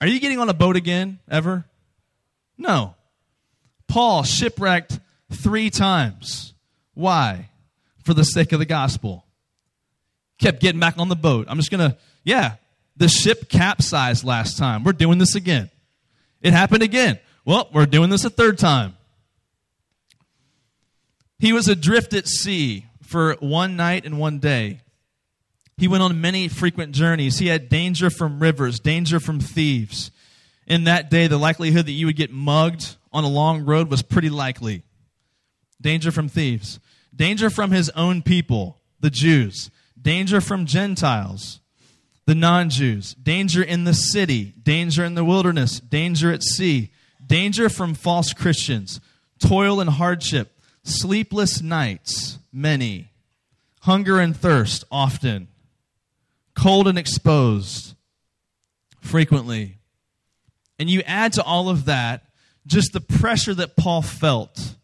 are 0.00 0.08
you 0.08 0.18
getting 0.18 0.40
on 0.40 0.48
a 0.48 0.54
boat 0.54 0.74
again 0.74 1.20
ever? 1.30 1.64
No. 2.58 2.96
Paul 3.86 4.24
shipwrecked 4.24 4.98
three 5.30 5.70
times. 5.70 6.54
Why? 6.94 7.50
For 8.02 8.14
the 8.14 8.24
sake 8.24 8.50
of 8.50 8.58
the 8.58 8.66
gospel. 8.66 9.24
Kept 10.40 10.60
getting 10.60 10.80
back 10.80 10.98
on 10.98 11.08
the 11.08 11.14
boat. 11.14 11.46
I'm 11.48 11.56
just 11.56 11.70
going 11.70 11.88
to, 11.92 11.96
yeah, 12.24 12.56
the 12.96 13.08
ship 13.08 13.48
capsized 13.48 14.24
last 14.24 14.58
time. 14.58 14.82
We're 14.82 14.92
doing 14.92 15.18
this 15.18 15.36
again. 15.36 15.70
It 16.40 16.52
happened 16.52 16.82
again. 16.82 17.20
Well, 17.44 17.68
we're 17.72 17.86
doing 17.86 18.10
this 18.10 18.24
a 18.24 18.30
third 18.30 18.58
time. 18.58 18.96
He 21.38 21.52
was 21.52 21.68
adrift 21.68 22.12
at 22.12 22.26
sea 22.26 22.86
for 23.12 23.36
one 23.38 23.76
night 23.76 24.04
and 24.04 24.18
one 24.18 24.38
day. 24.40 24.80
He 25.76 25.86
went 25.86 26.02
on 26.02 26.20
many 26.20 26.48
frequent 26.48 26.92
journeys. 26.92 27.38
He 27.38 27.46
had 27.46 27.68
danger 27.68 28.10
from 28.10 28.40
rivers, 28.40 28.80
danger 28.80 29.20
from 29.20 29.38
thieves. 29.38 30.10
In 30.66 30.84
that 30.84 31.10
day, 31.10 31.26
the 31.26 31.38
likelihood 31.38 31.86
that 31.86 31.92
you 31.92 32.06
would 32.06 32.16
get 32.16 32.32
mugged 32.32 32.96
on 33.12 33.24
a 33.24 33.28
long 33.28 33.64
road 33.64 33.90
was 33.90 34.02
pretty 34.02 34.30
likely. 34.30 34.82
Danger 35.80 36.10
from 36.10 36.28
thieves, 36.28 36.80
danger 37.14 37.50
from 37.50 37.70
his 37.70 37.90
own 37.90 38.22
people, 38.22 38.80
the 39.00 39.10
Jews, 39.10 39.70
danger 40.00 40.40
from 40.40 40.64
Gentiles, 40.64 41.60
the 42.26 42.34
non 42.34 42.70
Jews, 42.70 43.14
danger 43.14 43.62
in 43.62 43.84
the 43.84 43.94
city, 43.94 44.54
danger 44.62 45.04
in 45.04 45.14
the 45.14 45.24
wilderness, 45.24 45.80
danger 45.80 46.32
at 46.32 46.42
sea, 46.42 46.92
danger 47.26 47.68
from 47.68 47.94
false 47.94 48.32
Christians, 48.32 49.00
toil 49.38 49.80
and 49.80 49.90
hardship, 49.90 50.58
sleepless 50.84 51.60
nights, 51.60 52.38
many, 52.52 53.10
hunger 53.80 54.18
and 54.18 54.36
thirst, 54.36 54.84
often, 54.90 55.48
cold 56.54 56.86
and 56.86 56.98
exposed, 56.98 57.94
frequently. 59.00 59.78
And 60.78 60.90
you 60.90 61.02
add 61.02 61.32
to 61.34 61.42
all 61.42 61.68
of 61.68 61.86
that 61.86 62.24
just 62.66 62.92
the 62.92 63.00
pressure 63.00 63.54
that 63.54 63.76
Paul 63.76 64.02
felt 64.02 64.76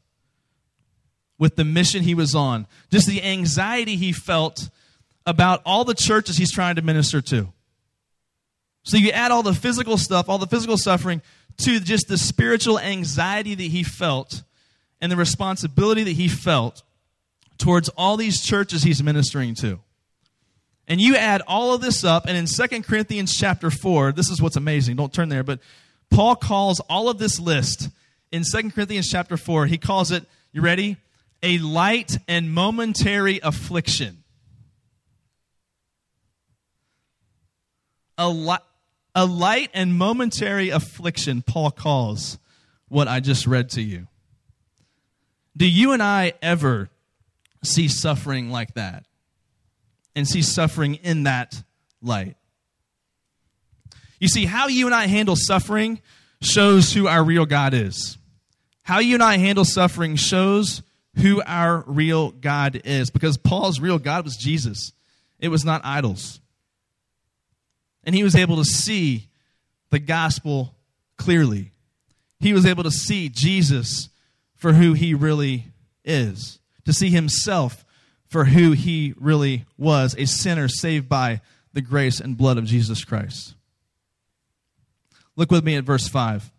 with 1.38 1.56
the 1.56 1.64
mission 1.64 2.02
he 2.02 2.14
was 2.14 2.34
on, 2.34 2.66
just 2.90 3.06
the 3.06 3.22
anxiety 3.22 3.96
he 3.96 4.12
felt 4.12 4.68
about 5.24 5.62
all 5.64 5.84
the 5.84 5.94
churches 5.94 6.36
he's 6.36 6.52
trying 6.52 6.76
to 6.76 6.82
minister 6.82 7.20
to. 7.20 7.52
So 8.82 8.96
you 8.96 9.10
add 9.10 9.30
all 9.30 9.42
the 9.42 9.54
physical 9.54 9.98
stuff, 9.98 10.28
all 10.28 10.38
the 10.38 10.46
physical 10.46 10.76
suffering, 10.78 11.22
to 11.58 11.78
just 11.78 12.08
the 12.08 12.18
spiritual 12.18 12.78
anxiety 12.78 13.54
that 13.54 13.62
he 13.62 13.82
felt 13.82 14.42
and 15.00 15.12
the 15.12 15.16
responsibility 15.16 16.02
that 16.04 16.12
he 16.12 16.28
felt 16.28 16.82
towards 17.58 17.88
all 17.90 18.16
these 18.16 18.40
churches 18.40 18.82
he's 18.82 19.02
ministering 19.02 19.54
to. 19.56 19.80
And 20.86 21.00
you 21.00 21.16
add 21.16 21.42
all 21.46 21.74
of 21.74 21.82
this 21.82 22.02
up, 22.02 22.26
and 22.26 22.36
in 22.36 22.46
2 22.46 22.82
Corinthians 22.82 23.34
chapter 23.36 23.70
4, 23.70 24.12
this 24.12 24.30
is 24.30 24.40
what's 24.40 24.56
amazing. 24.56 24.96
Don't 24.96 25.12
turn 25.12 25.28
there, 25.28 25.42
but 25.42 25.60
Paul 26.10 26.34
calls 26.34 26.80
all 26.88 27.10
of 27.10 27.18
this 27.18 27.38
list 27.38 27.90
in 28.32 28.42
2 28.42 28.70
Corinthians 28.70 29.08
chapter 29.08 29.36
4. 29.36 29.66
He 29.66 29.76
calls 29.76 30.10
it, 30.10 30.24
you 30.52 30.62
ready? 30.62 30.96
A 31.42 31.58
light 31.58 32.16
and 32.26 32.50
momentary 32.50 33.38
affliction. 33.42 34.24
A, 38.16 38.28
li- 38.28 38.56
a 39.14 39.26
light 39.26 39.70
and 39.74 39.94
momentary 39.94 40.70
affliction, 40.70 41.42
Paul 41.42 41.70
calls 41.70 42.38
what 42.88 43.08
I 43.08 43.20
just 43.20 43.46
read 43.46 43.68
to 43.70 43.82
you. 43.82 44.08
Do 45.56 45.68
you 45.68 45.92
and 45.92 46.02
I 46.02 46.32
ever 46.40 46.88
see 47.68 47.88
suffering 47.88 48.50
like 48.50 48.74
that? 48.74 49.04
And 50.14 50.26
see 50.26 50.42
suffering 50.42 50.96
in 50.96 51.24
that 51.24 51.62
light? 52.02 52.36
You 54.18 54.28
see, 54.28 54.46
how 54.46 54.66
you 54.68 54.86
and 54.86 54.94
I 54.94 55.06
handle 55.06 55.36
suffering 55.36 56.00
shows 56.40 56.92
who 56.92 57.06
our 57.06 57.22
real 57.22 57.46
God 57.46 57.74
is. 57.74 58.18
How 58.82 58.98
you 58.98 59.14
and 59.14 59.22
I 59.22 59.36
handle 59.36 59.64
suffering 59.64 60.16
shows 60.16 60.82
who 61.16 61.42
our 61.42 61.84
real 61.86 62.30
God 62.30 62.80
is. 62.84 63.10
Because 63.10 63.36
Paul's 63.36 63.80
real 63.80 63.98
God 63.98 64.24
was 64.24 64.36
Jesus, 64.36 64.92
it 65.38 65.48
was 65.48 65.64
not 65.64 65.82
idols. 65.84 66.40
And 68.04 68.14
he 68.14 68.22
was 68.22 68.34
able 68.34 68.56
to 68.56 68.64
see 68.64 69.28
the 69.90 69.98
gospel 69.98 70.74
clearly. 71.16 71.72
He 72.40 72.52
was 72.52 72.64
able 72.64 72.84
to 72.84 72.90
see 72.90 73.28
Jesus 73.28 74.08
for 74.56 74.72
who 74.72 74.92
he 74.92 75.14
really 75.14 75.66
is, 76.04 76.58
to 76.88 76.94
see 76.94 77.10
himself 77.10 77.84
for 78.24 78.46
who 78.46 78.72
he 78.72 79.12
really 79.18 79.66
was 79.76 80.14
a 80.16 80.26
sinner 80.26 80.68
saved 80.68 81.06
by 81.06 81.42
the 81.74 81.82
grace 81.82 82.18
and 82.18 82.34
blood 82.34 82.56
of 82.56 82.64
Jesus 82.64 83.04
Christ. 83.04 83.54
Look 85.36 85.50
with 85.50 85.64
me 85.64 85.76
at 85.76 85.84
verse 85.84 86.08
5. 86.08 86.50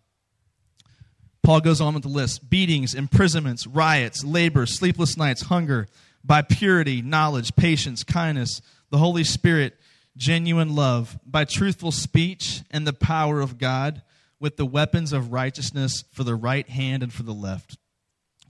Paul 1.42 1.60
goes 1.60 1.80
on 1.80 1.94
with 1.94 2.04
the 2.04 2.08
list 2.08 2.48
beatings, 2.48 2.94
imprisonments, 2.94 3.66
riots, 3.66 4.22
labor, 4.22 4.66
sleepless 4.66 5.16
nights, 5.16 5.42
hunger, 5.42 5.88
by 6.22 6.42
purity, 6.42 7.02
knowledge, 7.02 7.56
patience, 7.56 8.04
kindness, 8.04 8.62
the 8.90 8.98
Holy 8.98 9.24
Spirit, 9.24 9.74
genuine 10.16 10.76
love, 10.76 11.18
by 11.26 11.44
truthful 11.44 11.90
speech 11.90 12.62
and 12.70 12.86
the 12.86 12.92
power 12.92 13.40
of 13.40 13.58
God, 13.58 14.02
with 14.38 14.56
the 14.56 14.64
weapons 14.64 15.12
of 15.12 15.32
righteousness 15.32 16.04
for 16.12 16.22
the 16.22 16.36
right 16.36 16.68
hand 16.68 17.02
and 17.02 17.12
for 17.12 17.24
the 17.24 17.34
left. 17.34 17.78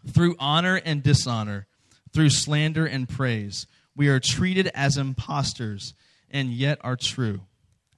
Through 0.07 0.37
honor 0.39 0.79
and 0.85 1.03
dishonor, 1.03 1.67
through 2.13 2.31
slander 2.31 2.87
and 2.87 3.09
praise, 3.09 3.67
we 3.97 4.09
are 4.09 4.21
treated 4.21 4.71
as 4.75 4.97
impostors 4.97 5.95
and 6.31 6.53
yet 6.53 6.79
are 6.83 6.97
true 6.97 7.43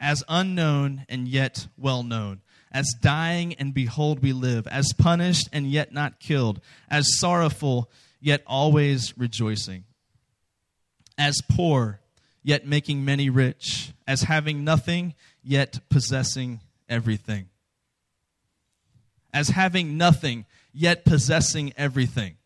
as 0.03 0.25
unknown 0.29 1.07
and 1.09 1.29
yet 1.29 1.69
well 1.79 2.03
known, 2.03 2.43
as 2.73 2.93
dying 3.01 3.55
and 3.55 3.73
behold 3.73 4.19
we 4.21 4.33
live, 4.33 4.67
as 4.67 4.93
punished 4.99 5.49
and 5.53 5.71
yet 5.71 5.93
not 5.93 6.19
killed, 6.19 6.61
as 6.91 7.19
sorrowful 7.19 7.89
yet 8.21 8.43
always 8.47 9.17
rejoicing, 9.17 9.85
as 11.17 11.41
poor 11.49 12.01
yet 12.43 12.67
making 12.67 13.05
many 13.05 13.31
rich, 13.31 13.93
as 14.07 14.23
having 14.23 14.65
nothing 14.65 15.15
yet 15.45 15.79
possessing 15.89 16.61
everything, 16.89 17.49
as 19.33 19.51
having 19.51 19.97
nothing 19.97 20.45
yet 20.73 21.05
possessing 21.05 21.73
everything. 21.77 22.37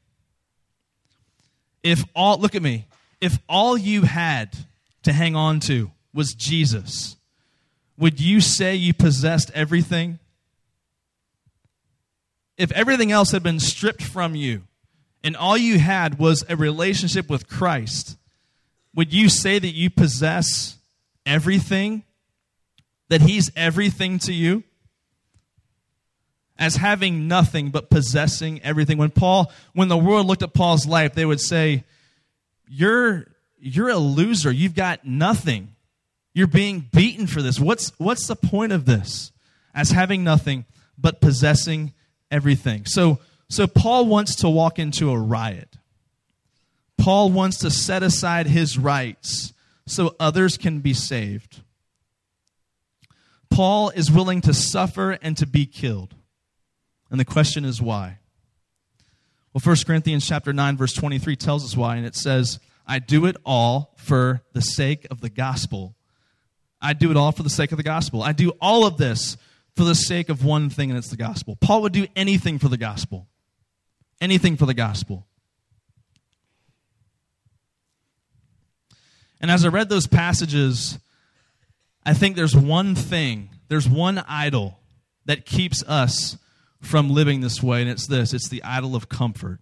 If 1.87 2.05
all, 2.17 2.37
look 2.39 2.57
at 2.57 2.63
me, 2.63 2.85
if 3.21 3.39
all 3.49 3.79
you 3.79 4.03
had 4.03 4.57
to 5.05 5.13
hang 5.13 5.37
on 5.37 5.61
to 5.61 5.93
was 6.13 6.35
Jesus, 6.35 7.15
would 7.97 8.21
you 8.21 8.41
say 8.41 8.75
you 8.75 8.93
possessed 8.93 9.53
everything? 9.55 10.19
If 12.59 12.73
everything 12.73 13.13
else 13.13 13.31
had 13.31 13.45
been 13.45 13.61
stripped 13.61 14.03
from 14.03 14.35
you 14.35 14.63
and 15.23 15.37
all 15.37 15.57
you 15.57 15.79
had 15.79 16.19
was 16.19 16.45
a 16.49 16.57
relationship 16.57 17.31
with 17.31 17.47
Christ, 17.47 18.17
would 18.93 19.15
you 19.15 19.29
say 19.29 19.61
that 19.61 19.69
you 19.69 19.89
possess 19.89 20.79
everything? 21.25 22.03
That 23.11 23.21
He's 23.21 23.49
everything 23.55 24.19
to 24.21 24.33
you? 24.33 24.65
As 26.59 26.77
having 26.77 27.29
nothing 27.29 27.71
but 27.71 27.91
possessing 27.91 28.63
everything. 28.63 28.97
When 28.97 29.11
Paul, 29.11 29.53
when 29.75 29.89
the 29.89 29.97
world 29.97 30.27
looked 30.27 30.43
at 30.43 30.55
Paul's 30.55 30.87
life, 30.87 31.15
they 31.15 31.27
would 31.27 31.41
say, 31.41 31.85
You're 32.67 33.27
you're 33.59 33.89
a 33.89 33.97
loser. 33.97 34.51
You've 34.51 34.75
got 34.75 35.05
nothing. 35.05 35.75
You're 36.35 36.47
being 36.47 36.89
beaten 36.93 37.27
for 37.27 37.43
this. 37.43 37.59
What's, 37.59 37.93
what's 37.99 38.27
the 38.27 38.37
point 38.37 38.73
of 38.73 38.85
this? 38.85 39.33
As 39.75 39.91
having 39.91 40.23
nothing 40.23 40.67
but 40.99 41.21
possessing 41.21 41.93
everything. 42.31 42.85
So, 42.87 43.19
so 43.49 43.67
Paul 43.67 44.07
wants 44.07 44.37
to 44.37 44.49
walk 44.49 44.79
into 44.79 45.11
a 45.11 45.19
riot. 45.19 45.77
Paul 46.99 47.31
wants 47.31 47.59
to 47.59 47.71
set 47.71 48.03
aside 48.03 48.47
his 48.47 48.79
rights 48.79 49.53
so 49.87 50.15
others 50.19 50.57
can 50.57 50.81
be 50.81 50.95
saved. 50.95 51.63
Paul 53.51 53.91
is 53.91 54.11
willing 54.11 54.41
to 54.43 54.53
suffer 54.53 55.13
and 55.23 55.37
to 55.39 55.47
be 55.47 55.67
killed. 55.67 56.15
And 57.11 57.21
the 57.21 57.25
question 57.25 57.65
is 57.65 57.81
why? 57.81 58.19
Well, 59.53 59.63
1 59.63 59.77
Corinthians 59.87 60.27
chapter 60.27 60.53
9 60.53 60.77
verse 60.77 60.93
23 60.93 61.37
tells 61.37 61.65
us 61.65 61.77
why 61.77 61.97
and 61.97 62.07
it 62.07 62.17
says, 62.17 62.59
"I 62.87 62.99
do 62.99 63.27
it 63.27 63.37
all 63.45 63.95
for 63.97 64.43
the 64.53 64.61
sake 64.61 65.07
of 65.11 65.21
the 65.21 65.31
gospel 65.31 65.97
I 66.81 66.93
do 66.93 67.11
it 67.11 67.17
all 67.17 67.33
for 67.33 67.43
the 67.43 67.51
sake 67.51 67.73
of 67.73 67.79
the 67.79 67.83
gospel. 67.83 68.23
I 68.23 68.33
do 68.33 68.53
all 68.61 68.87
of 68.87 68.97
this 68.97 69.37
for 69.75 69.85
the 69.85 69.95
sake 69.95 70.29
of 70.29 70.45
one 70.45 70.71
thing, 70.71 70.91
and 70.91 70.99
it's 70.99 71.09
the 71.11 71.17
gospel. 71.17 71.57
Paul 71.57 71.83
would 71.83 71.93
do 71.93 72.07
anything 72.15 72.59
for 72.59 72.69
the 72.69 72.77
gospel. 72.77 73.27
Anything 74.21 74.57
for 74.57 74.67
the 74.67 74.75
gospel. 74.75 75.27
And 79.41 79.51
as 79.51 79.65
I 79.65 79.69
read 79.69 79.89
those 79.89 80.07
passages, 80.07 80.99
I 82.05 82.15
think 82.15 82.37
there's 82.37 82.57
one 82.57 82.95
thing, 82.95 83.51
there's 83.69 83.89
one 83.89 84.19
idol 84.29 84.79
that 85.27 85.45
keeps 85.45 85.83
us 85.83 86.39
from 86.81 87.11
living 87.11 87.41
this 87.41 87.63
way, 87.63 87.81
and 87.81 87.91
it's 87.91 88.07
this 88.07 88.33
it's 88.33 88.49
the 88.49 88.63
idol 88.63 88.95
of 88.95 89.09
comfort. 89.09 89.61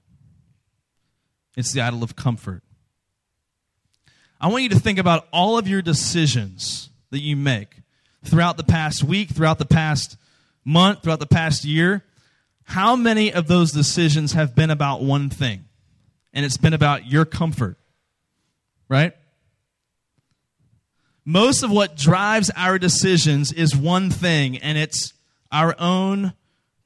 It's 1.57 1.73
the 1.73 1.81
idol 1.81 2.03
of 2.03 2.17
comfort. 2.17 2.63
I 4.41 4.49
want 4.49 4.65
you 4.65 4.69
to 4.71 4.79
think 4.79 4.99
about 4.99 5.27
all 5.33 5.57
of 5.57 5.69
your 5.69 5.81
decisions 5.81 6.91
that 7.11 7.21
you 7.21 7.37
make 7.37 7.77
throughout 8.25 8.57
the 8.57 8.65
past 8.65 9.05
week, 9.05 9.31
throughout 9.31 9.59
the 9.59 9.65
past 9.65 10.17
month, 10.65 11.03
throughout 11.03 11.21
the 11.21 11.27
past 11.27 11.65
year, 11.65 12.03
how 12.65 12.97
many 12.97 13.33
of 13.33 13.47
those 13.47 13.73
decisions 13.73 14.33
have 14.33 14.55
been 14.55 14.71
about 14.71 15.03
one 15.03 15.31
thing? 15.31 15.65
And 16.33 16.45
it's 16.45 16.57
been 16.57 16.73
about 16.73 17.07
your 17.07 17.25
comfort, 17.25 17.77
right? 18.89 19.15
Most 21.25 21.63
of 21.63 21.71
what 21.71 21.97
drives 21.97 22.51
our 22.57 22.79
decisions 22.79 23.53
is 23.53 23.77
one 23.77 24.11
thing, 24.11 24.59
and 24.59 24.77
it's 24.77 25.15
our 25.53 25.75
own 25.79 26.33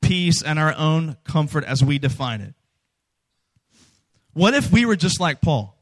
peace 0.08 0.42
and 0.42 0.58
our 0.58 0.74
own 0.76 1.16
comfort 1.24 1.64
as 1.64 1.84
we 1.84 1.98
define 1.98 2.40
it. 2.40 2.54
What 4.32 4.54
if 4.54 4.72
we 4.72 4.84
were 4.84 4.96
just 4.96 5.20
like 5.20 5.40
Paul? 5.40 5.76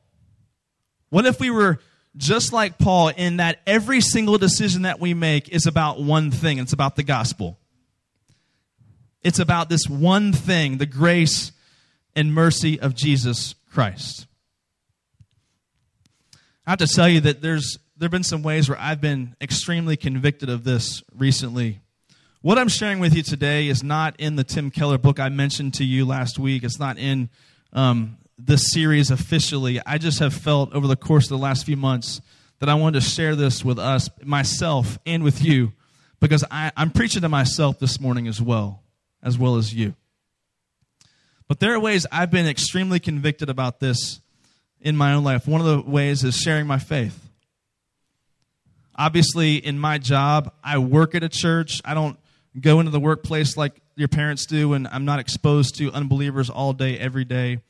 What 1.11 1.27
if 1.27 1.39
we 1.41 1.51
were 1.51 1.79
just 2.17 2.53
like 2.53 2.79
Paul, 2.79 3.09
in 3.09 3.39
that 3.39 3.61
every 3.67 4.01
single 4.01 4.39
decision 4.39 4.83
that 4.83 5.01
we 5.01 5.15
make 5.15 5.49
is 5.51 5.67
about 5.67 6.01
one 6.01 6.31
thing 6.31 6.59
it's 6.59 6.73
about 6.73 6.97
the 6.97 7.03
gospel. 7.03 7.59
It's 9.23 9.39
about 9.39 9.69
this 9.69 9.87
one 9.89 10.33
thing 10.33 10.79
the 10.79 10.87
grace 10.87 11.53
and 12.15 12.33
mercy 12.33 12.81
of 12.81 12.95
Jesus 12.95 13.55
Christ. 13.73 14.27
I 16.67 16.71
have 16.71 16.79
to 16.79 16.87
tell 16.87 17.09
you 17.09 17.21
that 17.21 17.43
there's 17.43 17.79
there 17.97 18.07
have 18.07 18.13
been 18.13 18.25
some 18.25 18.43
ways 18.43 18.69
where 18.69 18.79
I've 18.79 19.01
been 19.01 19.37
extremely 19.41 19.97
convicted 19.97 20.51
of 20.51 20.65
this 20.65 21.03
recently. 21.15 21.81
What 22.47 22.61
I'm 22.61 22.69
sharing 22.69 23.01
with 23.01 23.13
you 23.13 23.25
today 23.25 23.67
is 23.67 23.83
not 23.83 24.15
in 24.21 24.37
the 24.37 24.45
Tim 24.45 24.71
Keller 24.71 24.99
book 24.99 25.19
I 25.19 25.31
mentioned 25.31 25.75
to 25.75 25.85
you 25.85 26.07
last 26.07 26.39
week. 26.39 26.63
It's 26.63 26.79
not 26.79 26.97
in 26.97 27.29
um, 27.73 28.19
this 28.39 28.71
series 28.71 29.11
officially. 29.11 29.81
I 29.85 29.99
just 29.99 30.21
have 30.21 30.33
felt 30.33 30.73
over 30.73 30.87
the 30.87 30.95
course 30.95 31.25
of 31.25 31.31
the 31.31 31.39
last 31.39 31.67
few 31.67 31.77
months 31.77 32.21
that 32.61 32.69
I 32.69 32.75
wanted 32.75 33.01
to 33.01 33.05
share 33.05 33.35
this 33.35 33.65
with 33.65 33.81
us, 33.81 34.09
myself, 34.23 34.97
and 35.05 35.25
with 35.25 35.43
you, 35.43 35.73
because 36.21 36.45
I, 36.49 36.71
I'm 36.77 36.93
preaching 36.93 37.23
to 37.23 37.29
myself 37.29 37.81
this 37.81 37.99
morning 37.99 38.29
as 38.29 38.41
well, 38.41 38.81
as 39.25 39.37
well 39.37 39.57
as 39.57 39.75
you. 39.75 39.97
But 41.49 41.59
there 41.59 41.75
are 41.75 41.81
ways 41.81 42.07
I've 42.13 42.31
been 42.31 42.47
extremely 42.47 43.01
convicted 43.01 43.51
about 43.51 43.81
this 43.81 44.21
in 44.81 44.97
my 44.97 45.15
own 45.15 45.25
life. 45.25 45.49
One 45.49 45.61
of 45.61 45.67
the 45.67 45.81
ways 45.91 46.23
is 46.23 46.37
sharing 46.37 46.69
my 46.69 46.79
faith. 46.79 47.29
Obviously, 48.95 49.57
in 49.57 49.81
my 49.81 49.99
job, 49.99 50.55
I 50.63 50.79
work 50.79 51.17
at 51.17 51.25
a 51.25 51.29
church. 51.29 51.83
I 51.85 51.95
don't 51.95 52.17
go 52.61 52.81
into 52.81 52.91
the 52.91 53.01
workplace 53.01 53.57
like 53.57 53.81
your 53.97 54.09
parents 54.09 54.47
do, 54.47 54.75
and 54.75 54.87
I'm 54.89 55.05
not 55.05 55.19
exposed 55.19 55.77
to 55.77 55.93
unbelievers 55.93 56.51
all 56.51 56.73
day, 56.73 56.99
every 56.99 57.25
day. 57.25 57.61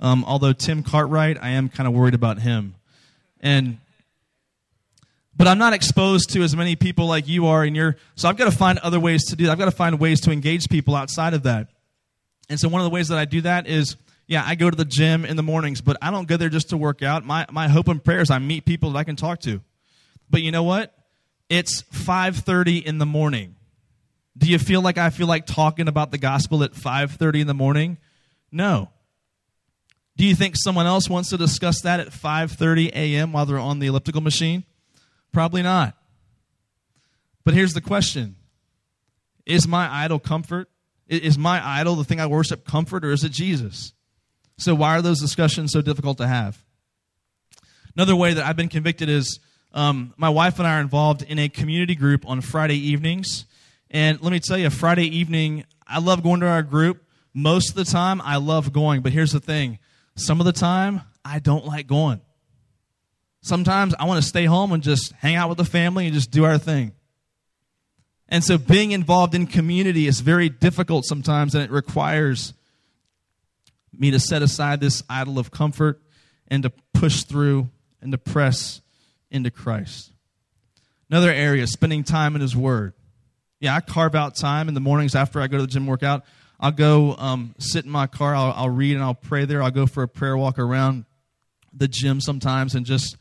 Um, 0.00 0.24
although 0.26 0.52
Tim 0.52 0.82
Cartwright, 0.82 1.38
I 1.40 1.50
am 1.50 1.68
kind 1.68 1.86
of 1.86 1.94
worried 1.94 2.14
about 2.14 2.40
him. 2.40 2.74
And 3.40 3.78
but 5.36 5.46
I'm 5.46 5.58
not 5.58 5.74
exposed 5.74 6.30
to 6.30 6.42
as 6.42 6.56
many 6.56 6.76
people 6.76 7.06
like 7.06 7.28
you 7.28 7.46
are 7.46 7.62
and 7.62 7.76
you're 7.76 7.96
so 8.14 8.28
I've 8.28 8.38
got 8.38 8.50
to 8.50 8.56
find 8.56 8.78
other 8.78 8.98
ways 8.98 9.26
to 9.26 9.36
do 9.36 9.44
that. 9.44 9.52
I've 9.52 9.58
got 9.58 9.66
to 9.66 9.70
find 9.70 9.98
ways 10.00 10.20
to 10.22 10.32
engage 10.32 10.68
people 10.68 10.94
outside 10.94 11.34
of 11.34 11.42
that. 11.44 11.68
And 12.48 12.58
so 12.58 12.68
one 12.68 12.80
of 12.80 12.84
the 12.84 12.90
ways 12.90 13.08
that 13.08 13.18
I 13.18 13.24
do 13.24 13.42
that 13.42 13.66
is, 13.66 13.96
yeah, 14.26 14.42
I 14.46 14.54
go 14.54 14.70
to 14.70 14.76
the 14.76 14.84
gym 14.84 15.24
in 15.24 15.36
the 15.36 15.42
mornings, 15.42 15.80
but 15.80 15.96
I 16.00 16.10
don't 16.10 16.26
go 16.26 16.36
there 16.36 16.48
just 16.48 16.70
to 16.70 16.76
work 16.76 17.02
out. 17.02 17.24
My, 17.24 17.46
my 17.50 17.68
hope 17.68 17.88
and 17.88 18.02
prayers 18.02 18.30
I 18.30 18.38
meet 18.38 18.64
people 18.64 18.92
that 18.92 18.98
I 18.98 19.04
can 19.04 19.16
talk 19.16 19.40
to. 19.40 19.60
But 20.30 20.42
you 20.42 20.52
know 20.52 20.62
what? 20.62 20.94
It's 21.48 21.82
5.30 21.82 22.84
in 22.84 22.98
the 22.98 23.06
morning. 23.06 23.56
Do 24.36 24.48
you 24.50 24.58
feel 24.58 24.82
like 24.82 24.98
I 24.98 25.10
feel 25.10 25.26
like 25.26 25.46
talking 25.46 25.88
about 25.88 26.10
the 26.10 26.18
gospel 26.18 26.62
at 26.62 26.72
5.30 26.72 27.40
in 27.40 27.46
the 27.46 27.54
morning? 27.54 27.98
No. 28.52 28.90
Do 30.16 30.24
you 30.24 30.34
think 30.34 30.56
someone 30.56 30.86
else 30.86 31.08
wants 31.08 31.30
to 31.30 31.36
discuss 31.36 31.82
that 31.82 32.00
at 32.00 32.08
5:30 32.08 32.88
a.m. 32.94 33.32
while 33.32 33.44
they're 33.44 33.58
on 33.58 33.78
the 33.78 33.86
elliptical 33.86 34.22
machine? 34.22 34.64
Probably 35.32 35.62
not. 35.62 35.94
But 37.44 37.54
here's 37.54 37.74
the 37.74 37.82
question. 37.82 38.36
Is 39.44 39.68
my 39.68 39.88
idol 40.04 40.18
comfort? 40.18 40.68
Is 41.06 41.38
my 41.38 41.64
idol 41.64 41.94
the 41.94 42.04
thing 42.04 42.18
I 42.18 42.26
worship 42.26 42.66
comfort 42.66 43.04
or 43.04 43.12
is 43.12 43.22
it 43.22 43.30
Jesus? 43.30 43.92
So 44.58 44.74
why 44.74 44.96
are 44.96 45.02
those 45.02 45.20
discussions 45.20 45.70
so 45.70 45.82
difficult 45.82 46.18
to 46.18 46.26
have? 46.26 46.64
Another 47.94 48.16
way 48.16 48.34
that 48.34 48.44
I've 48.44 48.56
been 48.56 48.68
convicted 48.68 49.08
is 49.08 49.38
um, 49.72 50.14
my 50.16 50.30
wife 50.30 50.58
and 50.58 50.66
I 50.66 50.78
are 50.78 50.80
involved 50.80 51.22
in 51.22 51.38
a 51.38 51.48
community 51.48 51.94
group 51.94 52.26
on 52.26 52.40
Friday 52.40 52.76
evenings. 52.76 53.44
And 53.96 54.20
let 54.20 54.30
me 54.30 54.40
tell 54.40 54.58
you, 54.58 54.68
Friday 54.68 55.06
evening, 55.06 55.64
I 55.86 56.00
love 56.00 56.22
going 56.22 56.40
to 56.40 56.46
our 56.46 56.62
group. 56.62 57.02
Most 57.32 57.70
of 57.70 57.76
the 57.76 57.90
time, 57.90 58.20
I 58.20 58.36
love 58.36 58.70
going. 58.70 59.00
But 59.00 59.12
here's 59.12 59.32
the 59.32 59.40
thing 59.40 59.78
some 60.16 60.38
of 60.38 60.44
the 60.44 60.52
time, 60.52 61.00
I 61.24 61.38
don't 61.38 61.64
like 61.64 61.86
going. 61.86 62.20
Sometimes 63.40 63.94
I 63.98 64.04
want 64.04 64.22
to 64.22 64.28
stay 64.28 64.44
home 64.44 64.72
and 64.72 64.82
just 64.82 65.12
hang 65.12 65.34
out 65.34 65.48
with 65.48 65.56
the 65.56 65.64
family 65.64 66.04
and 66.04 66.12
just 66.12 66.30
do 66.30 66.44
our 66.44 66.58
thing. 66.58 66.92
And 68.28 68.44
so 68.44 68.58
being 68.58 68.92
involved 68.92 69.34
in 69.34 69.46
community 69.46 70.06
is 70.06 70.20
very 70.20 70.50
difficult 70.50 71.06
sometimes, 71.06 71.54
and 71.54 71.64
it 71.64 71.70
requires 71.70 72.52
me 73.98 74.10
to 74.10 74.20
set 74.20 74.42
aside 74.42 74.78
this 74.78 75.02
idol 75.08 75.38
of 75.38 75.50
comfort 75.50 76.02
and 76.48 76.64
to 76.64 76.72
push 76.92 77.22
through 77.22 77.70
and 78.02 78.12
to 78.12 78.18
press 78.18 78.82
into 79.30 79.50
Christ. 79.50 80.12
Another 81.08 81.30
area, 81.30 81.66
spending 81.66 82.04
time 82.04 82.34
in 82.34 82.42
His 82.42 82.54
Word. 82.54 82.92
Yeah, 83.60 83.74
I 83.74 83.80
carve 83.80 84.14
out 84.14 84.36
time 84.36 84.68
in 84.68 84.74
the 84.74 84.80
mornings 84.80 85.14
after 85.14 85.40
I 85.40 85.46
go 85.46 85.56
to 85.56 85.62
the 85.62 85.68
gym 85.68 85.86
workout. 85.86 86.24
I'll 86.60 86.72
go 86.72 87.14
um, 87.16 87.54
sit 87.58 87.84
in 87.84 87.90
my 87.90 88.06
car. 88.06 88.34
I'll, 88.34 88.52
I'll, 88.52 88.70
read 88.70 88.94
and 88.94 89.04
I'll 89.04 89.14
pray 89.14 89.44
there. 89.44 89.62
I'll 89.62 89.70
go 89.70 89.86
for 89.86 90.02
a 90.02 90.08
prayer 90.08 90.36
walk 90.36 90.58
around 90.58 91.04
the 91.72 91.88
gym 91.88 92.20
sometimes 92.20 92.74
and 92.74 92.86
just 92.86 93.16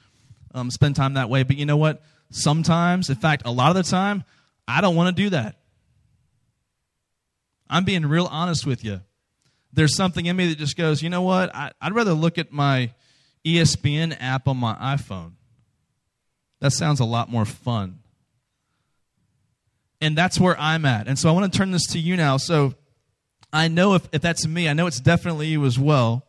um, 0.53 0.71
spend 0.71 0.95
time 0.95 1.15
that 1.15 1.29
way. 1.29 1.43
But 1.43 1.57
you 1.57 1.65
know 1.65 1.77
what? 1.77 2.01
Sometimes, 2.31 3.09
in 3.09 3.15
fact, 3.15 3.43
a 3.45 3.51
lot 3.51 3.75
of 3.75 3.75
the 3.75 3.89
time, 3.89 4.23
I 4.67 4.81
don't 4.81 4.95
want 4.95 5.15
to 5.15 5.23
do 5.23 5.29
that. 5.31 5.57
I'm 7.69 7.83
being 7.83 8.05
real 8.05 8.27
honest 8.29 8.65
with 8.65 8.83
you. 8.83 9.01
There's 9.73 9.95
something 9.95 10.25
in 10.25 10.35
me 10.35 10.49
that 10.49 10.57
just 10.57 10.77
goes, 10.77 11.01
you 11.01 11.09
know 11.09 11.21
what? 11.21 11.53
I, 11.53 11.71
I'd 11.81 11.93
rather 11.93 12.13
look 12.13 12.37
at 12.37 12.51
my 12.51 12.91
ESPN 13.45 14.15
app 14.19 14.47
on 14.47 14.57
my 14.57 14.73
iPhone. 14.75 15.33
That 16.61 16.71
sounds 16.71 16.99
a 16.99 17.05
lot 17.05 17.29
more 17.29 17.45
fun. 17.45 17.99
And 20.05 20.15
that's 20.15 20.39
where 20.39 20.55
I'm 20.59 20.85
at. 20.85 21.07
And 21.07 21.17
so 21.17 21.29
I 21.29 21.31
want 21.31 21.51
to 21.51 21.57
turn 21.57 21.71
this 21.71 21.87
to 21.87 21.99
you 21.99 22.15
now. 22.15 22.37
So, 22.37 22.75
I 23.51 23.69
know 23.69 23.95
if, 23.95 24.07
if 24.11 24.21
that's 24.21 24.45
me, 24.45 24.67
I 24.67 24.73
know 24.73 24.85
it's 24.85 24.99
definitely 24.99 25.47
you 25.47 25.65
as 25.65 25.79
well. 25.79 26.27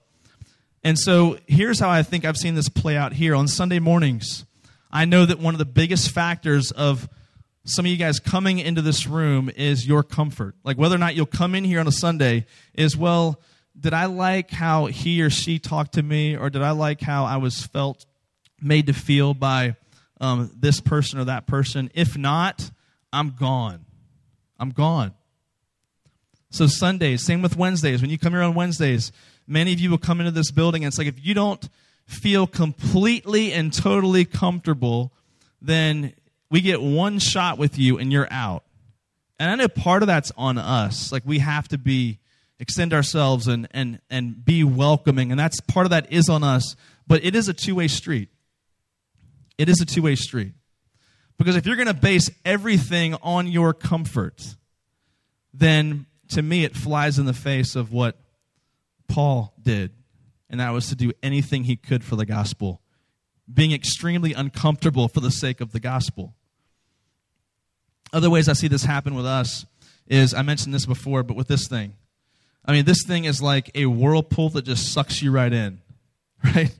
And 0.85 0.97
so 0.97 1.39
here's 1.47 1.81
how 1.81 1.91
I 1.91 2.05
think 2.05 2.25
I've 2.25 2.37
seen 2.37 2.55
this 2.55 2.69
play 2.69 2.97
out 2.97 3.13
here 3.13 3.35
on 3.35 3.49
Sunday 3.49 3.81
mornings. 3.81 4.47
I 4.93 5.05
know 5.05 5.27
that 5.27 5.41
one 5.41 5.53
of 5.53 5.59
the 5.59 5.65
biggest 5.65 6.11
factors 6.13 6.71
of 6.71 7.09
some 7.65 7.85
of 7.85 7.91
you 7.91 7.97
guys 7.97 8.21
coming 8.21 8.61
into 8.61 8.81
this 8.81 9.09
room 9.09 9.51
is 9.57 9.87
your 9.87 10.05
comfort. 10.05 10.55
Like 10.63 10.79
whether 10.79 10.95
or 10.95 10.99
not 10.99 11.17
you'll 11.17 11.27
come 11.27 11.57
in 11.57 11.65
here 11.65 11.81
on 11.81 11.89
a 11.89 11.93
Sunday 11.93 12.47
is, 12.75 12.97
well, 12.97 13.43
did 13.79 13.93
I 13.93 14.07
like 14.07 14.53
how 14.53 14.87
he 14.87 15.21
or 15.21 15.29
she 15.29 15.59
talked 15.59 15.95
to 15.95 16.03
me, 16.03 16.37
or 16.37 16.49
did 16.49 16.63
I 16.63 16.71
like 16.71 17.01
how 17.01 17.25
I 17.25 17.39
was 17.39 17.67
felt, 17.67 18.07
made 18.61 18.87
to 18.87 18.95
feel 18.95 19.35
by 19.35 19.75
um, 20.21 20.51
this 20.57 20.81
person 20.81 21.19
or 21.19 21.25
that 21.25 21.47
person? 21.47 21.91
If 21.93 22.17
not, 22.17 22.71
I'm 23.17 23.31
gone. 23.31 23.87
I'm 24.61 24.71
gone. 24.71 25.13
So 26.51 26.67
Sundays, 26.67 27.25
same 27.25 27.41
with 27.41 27.57
Wednesdays. 27.57 28.03
When 28.03 28.11
you 28.11 28.19
come 28.19 28.35
here 28.35 28.43
on 28.43 28.55
Wednesdays, 28.55 29.11
many 29.47 29.73
of 29.73 29.81
you 29.81 29.91
will 29.91 29.97
come 29.97 30.21
into 30.21 30.33
this 30.33 30.51
building 30.51 30.85
and 30.85 30.91
it's 30.91 30.99
like 30.99 31.07
if 31.07 31.25
you 31.25 31.33
don't 31.33 31.67
feel 32.05 32.47
completely 32.47 33.55
and 33.55 33.73
totally 33.73 34.27
comfortable, 34.27 35.13
then 35.63 36.13
we 36.51 36.61
get 36.61 36.83
one 36.83 37.19
shot 37.19 37.57
with 37.57 37.79
you 37.79 37.99
and 37.99 38.13
you're 38.13 38.29
out. 38.31 38.65
And 39.39 39.51
I 39.51 39.55
know 39.55 39.69
part 39.69 40.03
of 40.03 40.09
that's 40.09 40.31
on 40.37 40.59
us. 40.59 41.11
Like 41.11 41.23
we 41.25 41.39
have 41.39 41.69
to 41.69 41.79
be 41.79 42.19
extend 42.59 42.93
ourselves 42.93 43.49
and 43.49 43.67
and 43.71 43.99
and 44.11 44.45
be 44.45 44.63
welcoming 44.63 45.31
and 45.31 45.41
that's 45.41 45.61
part 45.63 45.87
of 45.87 45.91
that 45.91 46.13
is 46.13 46.29
on 46.29 46.45
us, 46.45 46.77
but 47.07 47.25
it 47.25 47.35
is 47.35 47.49
a 47.49 47.55
two-way 47.55 47.89
street. 47.89 48.29
It 49.57 49.71
is 49.71 49.81
a 49.81 49.87
two-way 49.87 50.17
street. 50.17 50.53
Because 51.39 51.57
if 51.57 51.67
you're 51.67 51.77
going 51.77 51.87
to 51.89 51.95
base 51.95 52.31
everything 52.45 53.15
on 53.23 53.47
your 53.47 53.75
comfort, 53.75 54.57
then 55.53 56.07
to 56.29 56.43
me, 56.43 56.65
it 56.65 56.75
flies 56.75 57.19
in 57.19 57.27
the 57.27 57.33
face 57.33 57.77
of 57.77 57.93
what 57.93 58.19
Paul 59.09 59.55
did, 59.61 59.93
and 60.51 60.61
that 60.61 60.71
was 60.71 60.89
to 60.89 60.97
do 60.97 61.13
anything 61.23 61.65
he 61.65 61.77
could 61.77 62.03
for 62.03 62.17
the 62.17 62.27
gospel, 62.27 62.81
being 63.53 63.73
extremely 63.73 64.33
uncomfortable 64.33 65.09
for 65.09 65.21
the 65.21 65.31
sake 65.31 65.61
of 65.61 65.73
the 65.73 65.81
gospel. 65.81 66.35
Other 68.13 68.31
ways 68.31 68.49
I 68.49 68.55
see 68.55 68.69
this 68.69 68.85
happen 68.85 69.15
with 69.15 69.27
us 69.27 69.67
is 70.07 70.35
I 70.35 70.43
mentioned 70.43 70.75
this 70.75 70.87
before, 70.87 71.23
but 71.23 71.37
with 71.37 71.49
this 71.49 71.69
thing. 71.69 71.95
I 72.65 72.73
mean, 72.73 72.85
this 72.85 73.03
thing 73.07 73.25
is 73.25 73.41
like 73.41 73.71
a 73.75 73.87
whirlpool 73.87 74.51
that 74.51 74.65
just 74.65 74.93
sucks 74.93 75.23
you 75.23 75.31
right 75.31 75.53
in, 75.53 75.81
right? 76.45 76.75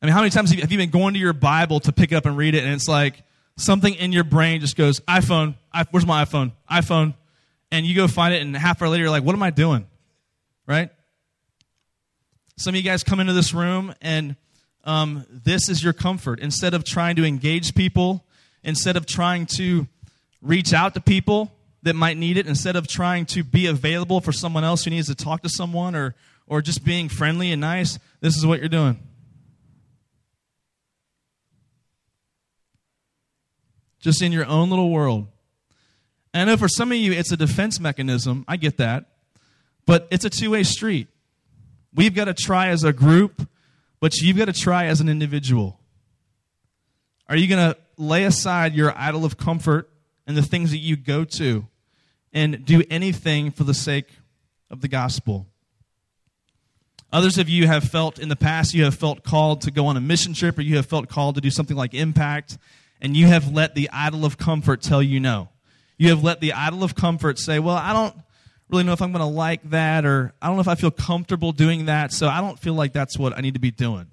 I 0.00 0.06
mean, 0.06 0.12
how 0.12 0.20
many 0.20 0.30
times 0.30 0.52
have 0.52 0.70
you 0.70 0.78
been 0.78 0.90
going 0.90 1.14
to 1.14 1.20
your 1.20 1.32
Bible 1.32 1.80
to 1.80 1.92
pick 1.92 2.12
it 2.12 2.16
up 2.16 2.26
and 2.26 2.36
read 2.36 2.54
it, 2.54 2.64
and 2.64 2.72
it's 2.72 2.88
like 2.88 3.22
something 3.56 3.94
in 3.94 4.12
your 4.12 4.24
brain 4.24 4.60
just 4.60 4.76
goes, 4.76 5.00
iPhone, 5.00 5.54
where's 5.90 6.06
my 6.06 6.24
iPhone? 6.24 6.52
iPhone, 6.70 7.14
and 7.70 7.86
you 7.86 7.94
go 7.94 8.06
find 8.06 8.34
it, 8.34 8.42
and 8.42 8.54
half 8.56 8.82
hour 8.82 8.88
later, 8.88 9.04
you're 9.04 9.10
like, 9.10 9.24
what 9.24 9.34
am 9.34 9.42
I 9.42 9.50
doing? 9.50 9.86
Right? 10.66 10.90
Some 12.58 12.74
of 12.74 12.76
you 12.76 12.82
guys 12.82 13.02
come 13.02 13.20
into 13.20 13.32
this 13.32 13.54
room, 13.54 13.94
and 14.02 14.36
um, 14.84 15.24
this 15.30 15.68
is 15.68 15.82
your 15.82 15.92
comfort. 15.92 16.40
Instead 16.40 16.74
of 16.74 16.84
trying 16.84 17.16
to 17.16 17.24
engage 17.24 17.74
people, 17.74 18.24
instead 18.62 18.96
of 18.96 19.06
trying 19.06 19.46
to 19.56 19.86
reach 20.42 20.72
out 20.72 20.94
to 20.94 21.00
people 21.00 21.52
that 21.82 21.94
might 21.94 22.16
need 22.16 22.36
it, 22.36 22.46
instead 22.46 22.76
of 22.76 22.86
trying 22.86 23.26
to 23.26 23.42
be 23.42 23.66
available 23.66 24.20
for 24.20 24.32
someone 24.32 24.64
else 24.64 24.84
who 24.84 24.90
needs 24.90 25.08
to 25.08 25.14
talk 25.14 25.42
to 25.42 25.48
someone 25.48 25.94
or, 25.94 26.14
or 26.46 26.60
just 26.60 26.84
being 26.84 27.08
friendly 27.08 27.50
and 27.50 27.60
nice, 27.60 27.98
this 28.20 28.36
is 28.36 28.44
what 28.44 28.60
you're 28.60 28.68
doing. 28.68 28.98
Just 34.06 34.22
in 34.22 34.30
your 34.30 34.46
own 34.46 34.70
little 34.70 34.92
world. 34.92 35.26
And 36.32 36.48
I 36.48 36.52
know 36.52 36.56
for 36.56 36.68
some 36.68 36.92
of 36.92 36.96
you, 36.96 37.10
it's 37.10 37.32
a 37.32 37.36
defense 37.36 37.80
mechanism. 37.80 38.44
I 38.46 38.56
get 38.56 38.76
that. 38.76 39.06
But 39.84 40.06
it's 40.12 40.24
a 40.24 40.30
two 40.30 40.52
way 40.52 40.62
street. 40.62 41.08
We've 41.92 42.14
got 42.14 42.26
to 42.26 42.32
try 42.32 42.68
as 42.68 42.84
a 42.84 42.92
group, 42.92 43.48
but 43.98 44.16
you've 44.18 44.36
got 44.36 44.44
to 44.44 44.52
try 44.52 44.84
as 44.84 45.00
an 45.00 45.08
individual. 45.08 45.80
Are 47.28 47.34
you 47.34 47.48
going 47.48 47.72
to 47.72 47.76
lay 47.96 48.22
aside 48.22 48.76
your 48.76 48.96
idol 48.96 49.24
of 49.24 49.38
comfort 49.38 49.90
and 50.24 50.36
the 50.36 50.42
things 50.42 50.70
that 50.70 50.78
you 50.78 50.94
go 50.94 51.24
to 51.24 51.66
and 52.32 52.64
do 52.64 52.84
anything 52.88 53.50
for 53.50 53.64
the 53.64 53.74
sake 53.74 54.10
of 54.70 54.82
the 54.82 54.88
gospel? 54.88 55.48
Others 57.12 57.38
of 57.38 57.48
you 57.48 57.66
have 57.66 57.82
felt 57.82 58.20
in 58.20 58.28
the 58.28 58.36
past, 58.36 58.72
you 58.72 58.84
have 58.84 58.94
felt 58.94 59.24
called 59.24 59.62
to 59.62 59.72
go 59.72 59.88
on 59.88 59.96
a 59.96 60.00
mission 60.00 60.32
trip 60.32 60.56
or 60.58 60.62
you 60.62 60.76
have 60.76 60.86
felt 60.86 61.08
called 61.08 61.34
to 61.34 61.40
do 61.40 61.50
something 61.50 61.76
like 61.76 61.92
impact, 61.92 62.56
and 63.00 63.16
you 63.16 63.26
have 63.26 63.52
let 63.52 63.74
the 63.74 63.90
idol 63.92 64.24
of 64.24 64.38
comfort 64.38 64.82
tell 64.82 65.02
you 65.02 65.20
no. 65.20 65.48
You 65.98 66.10
have 66.10 66.22
let 66.22 66.40
the 66.40 66.52
idol 66.52 66.84
of 66.84 66.94
comfort 66.94 67.38
say, 67.38 67.58
Well, 67.58 67.76
I 67.76 67.92
don't 67.92 68.14
really 68.68 68.84
know 68.84 68.92
if 68.92 69.02
I'm 69.02 69.12
going 69.12 69.20
to 69.20 69.26
like 69.26 69.62
that, 69.70 70.04
or 70.04 70.32
I 70.40 70.46
don't 70.46 70.56
know 70.56 70.60
if 70.60 70.68
I 70.68 70.74
feel 70.74 70.90
comfortable 70.90 71.52
doing 71.52 71.86
that, 71.86 72.12
so 72.12 72.28
I 72.28 72.40
don't 72.40 72.58
feel 72.58 72.74
like 72.74 72.92
that's 72.92 73.18
what 73.18 73.36
I 73.36 73.40
need 73.40 73.54
to 73.54 73.60
be 73.60 73.70
doing. 73.70 74.06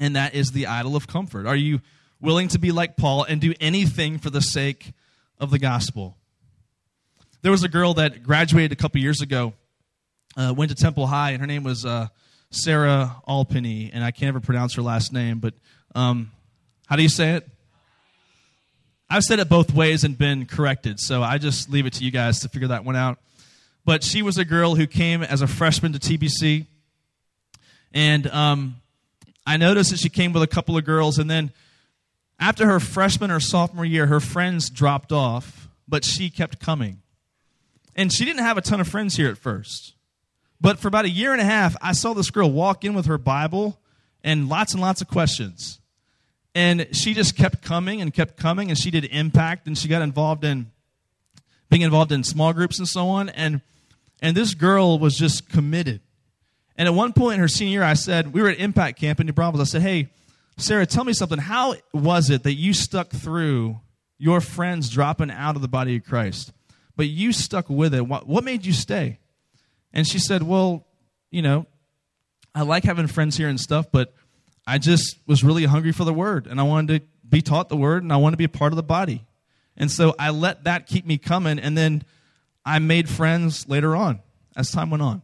And 0.00 0.16
that 0.16 0.34
is 0.34 0.52
the 0.52 0.66
idol 0.66 0.96
of 0.96 1.06
comfort. 1.06 1.46
Are 1.46 1.56
you 1.56 1.80
willing 2.20 2.48
to 2.48 2.58
be 2.58 2.72
like 2.72 2.96
Paul 2.96 3.24
and 3.24 3.40
do 3.40 3.52
anything 3.60 4.18
for 4.18 4.30
the 4.30 4.40
sake 4.40 4.92
of 5.38 5.50
the 5.50 5.58
gospel? 5.58 6.16
There 7.42 7.52
was 7.52 7.62
a 7.62 7.68
girl 7.68 7.94
that 7.94 8.22
graduated 8.22 8.72
a 8.72 8.76
couple 8.76 9.00
years 9.00 9.20
ago, 9.20 9.52
uh, 10.36 10.54
went 10.56 10.70
to 10.70 10.76
Temple 10.76 11.06
High, 11.06 11.32
and 11.32 11.40
her 11.40 11.46
name 11.46 11.64
was 11.64 11.84
uh, 11.84 12.08
Sarah 12.50 13.16
Alpeny, 13.28 13.90
and 13.92 14.02
I 14.02 14.12
can't 14.12 14.28
ever 14.28 14.40
pronounce 14.40 14.76
her 14.76 14.82
last 14.82 15.12
name, 15.12 15.40
but 15.40 15.54
um, 15.94 16.30
how 16.86 16.96
do 16.96 17.02
you 17.02 17.08
say 17.08 17.34
it? 17.34 17.48
I've 19.12 19.24
said 19.24 19.40
it 19.40 19.48
both 19.50 19.74
ways 19.74 20.04
and 20.04 20.16
been 20.16 20.46
corrected, 20.46 20.98
so 20.98 21.22
I 21.22 21.36
just 21.36 21.68
leave 21.68 21.84
it 21.84 21.92
to 21.94 22.04
you 22.04 22.10
guys 22.10 22.40
to 22.40 22.48
figure 22.48 22.68
that 22.68 22.86
one 22.86 22.96
out. 22.96 23.18
But 23.84 24.02
she 24.02 24.22
was 24.22 24.38
a 24.38 24.44
girl 24.46 24.74
who 24.74 24.86
came 24.86 25.22
as 25.22 25.42
a 25.42 25.46
freshman 25.46 25.92
to 25.92 25.98
TBC, 25.98 26.64
and 27.92 28.26
um, 28.28 28.76
I 29.46 29.58
noticed 29.58 29.90
that 29.90 29.98
she 29.98 30.08
came 30.08 30.32
with 30.32 30.42
a 30.42 30.46
couple 30.46 30.78
of 30.78 30.86
girls, 30.86 31.18
and 31.18 31.30
then 31.30 31.52
after 32.40 32.64
her 32.64 32.80
freshman 32.80 33.30
or 33.30 33.38
sophomore 33.38 33.84
year, 33.84 34.06
her 34.06 34.18
friends 34.18 34.70
dropped 34.70 35.12
off, 35.12 35.68
but 35.86 36.06
she 36.06 36.30
kept 36.30 36.58
coming. 36.58 37.02
And 37.94 38.10
she 38.10 38.24
didn't 38.24 38.40
have 38.42 38.56
a 38.56 38.62
ton 38.62 38.80
of 38.80 38.88
friends 38.88 39.16
here 39.16 39.28
at 39.28 39.36
first. 39.36 39.92
But 40.58 40.78
for 40.78 40.88
about 40.88 41.04
a 41.04 41.10
year 41.10 41.32
and 41.32 41.40
a 41.42 41.44
half, 41.44 41.76
I 41.82 41.92
saw 41.92 42.14
this 42.14 42.30
girl 42.30 42.50
walk 42.50 42.82
in 42.82 42.94
with 42.94 43.04
her 43.04 43.18
Bible 43.18 43.78
and 44.24 44.48
lots 44.48 44.72
and 44.72 44.80
lots 44.80 45.02
of 45.02 45.08
questions. 45.08 45.81
And 46.54 46.86
she 46.92 47.14
just 47.14 47.36
kept 47.36 47.62
coming 47.62 48.02
and 48.02 48.12
kept 48.12 48.36
coming, 48.36 48.68
and 48.68 48.78
she 48.78 48.90
did 48.90 49.06
impact, 49.06 49.66
and 49.66 49.76
she 49.76 49.88
got 49.88 50.02
involved 50.02 50.44
in 50.44 50.70
being 51.70 51.82
involved 51.82 52.12
in 52.12 52.22
small 52.22 52.52
groups 52.52 52.78
and 52.78 52.86
so 52.86 53.08
on. 53.08 53.30
And 53.30 53.62
and 54.20 54.36
this 54.36 54.54
girl 54.54 54.98
was 54.98 55.16
just 55.16 55.48
committed. 55.48 56.00
And 56.76 56.86
at 56.86 56.94
one 56.94 57.12
point 57.12 57.34
in 57.34 57.40
her 57.40 57.48
senior 57.48 57.72
year, 57.72 57.82
I 57.82 57.94
said, 57.94 58.32
we 58.32 58.42
were 58.42 58.48
at 58.48 58.58
Impact 58.58 58.98
Camp 58.98 59.20
in 59.20 59.26
New 59.26 59.32
Braunfels. 59.32 59.60
I 59.60 59.64
said, 59.64 59.82
hey, 59.82 60.08
Sarah, 60.56 60.86
tell 60.86 61.04
me 61.04 61.12
something. 61.12 61.38
How 61.38 61.74
was 61.92 62.30
it 62.30 62.44
that 62.44 62.54
you 62.54 62.72
stuck 62.72 63.10
through 63.10 63.80
your 64.18 64.40
friends 64.40 64.88
dropping 64.88 65.30
out 65.30 65.56
of 65.56 65.62
the 65.62 65.68
body 65.68 65.96
of 65.96 66.04
Christ, 66.04 66.52
but 66.96 67.08
you 67.08 67.32
stuck 67.32 67.68
with 67.68 67.94
it? 67.94 68.06
What, 68.06 68.26
what 68.28 68.44
made 68.44 68.64
you 68.64 68.72
stay? 68.72 69.18
And 69.92 70.06
she 70.06 70.18
said, 70.18 70.42
well, 70.42 70.86
you 71.30 71.42
know, 71.42 71.66
I 72.54 72.62
like 72.62 72.84
having 72.84 73.06
friends 73.06 73.36
here 73.36 73.48
and 73.48 73.58
stuff, 73.58 73.90
but 73.90 74.14
I 74.66 74.78
just 74.78 75.16
was 75.26 75.42
really 75.42 75.64
hungry 75.64 75.92
for 75.92 76.04
the 76.04 76.12
word 76.12 76.46
and 76.46 76.60
I 76.60 76.62
wanted 76.62 77.00
to 77.00 77.06
be 77.28 77.42
taught 77.42 77.68
the 77.68 77.76
word 77.76 78.02
and 78.02 78.12
I 78.12 78.16
wanted 78.16 78.34
to 78.34 78.38
be 78.38 78.44
a 78.44 78.48
part 78.48 78.72
of 78.72 78.76
the 78.76 78.82
body. 78.82 79.24
And 79.76 79.90
so 79.90 80.14
I 80.18 80.30
let 80.30 80.64
that 80.64 80.86
keep 80.86 81.06
me 81.06 81.18
coming 81.18 81.58
and 81.58 81.76
then 81.76 82.04
I 82.64 82.78
made 82.78 83.08
friends 83.08 83.68
later 83.68 83.96
on 83.96 84.20
as 84.56 84.70
time 84.70 84.90
went 84.90 85.02
on. 85.02 85.22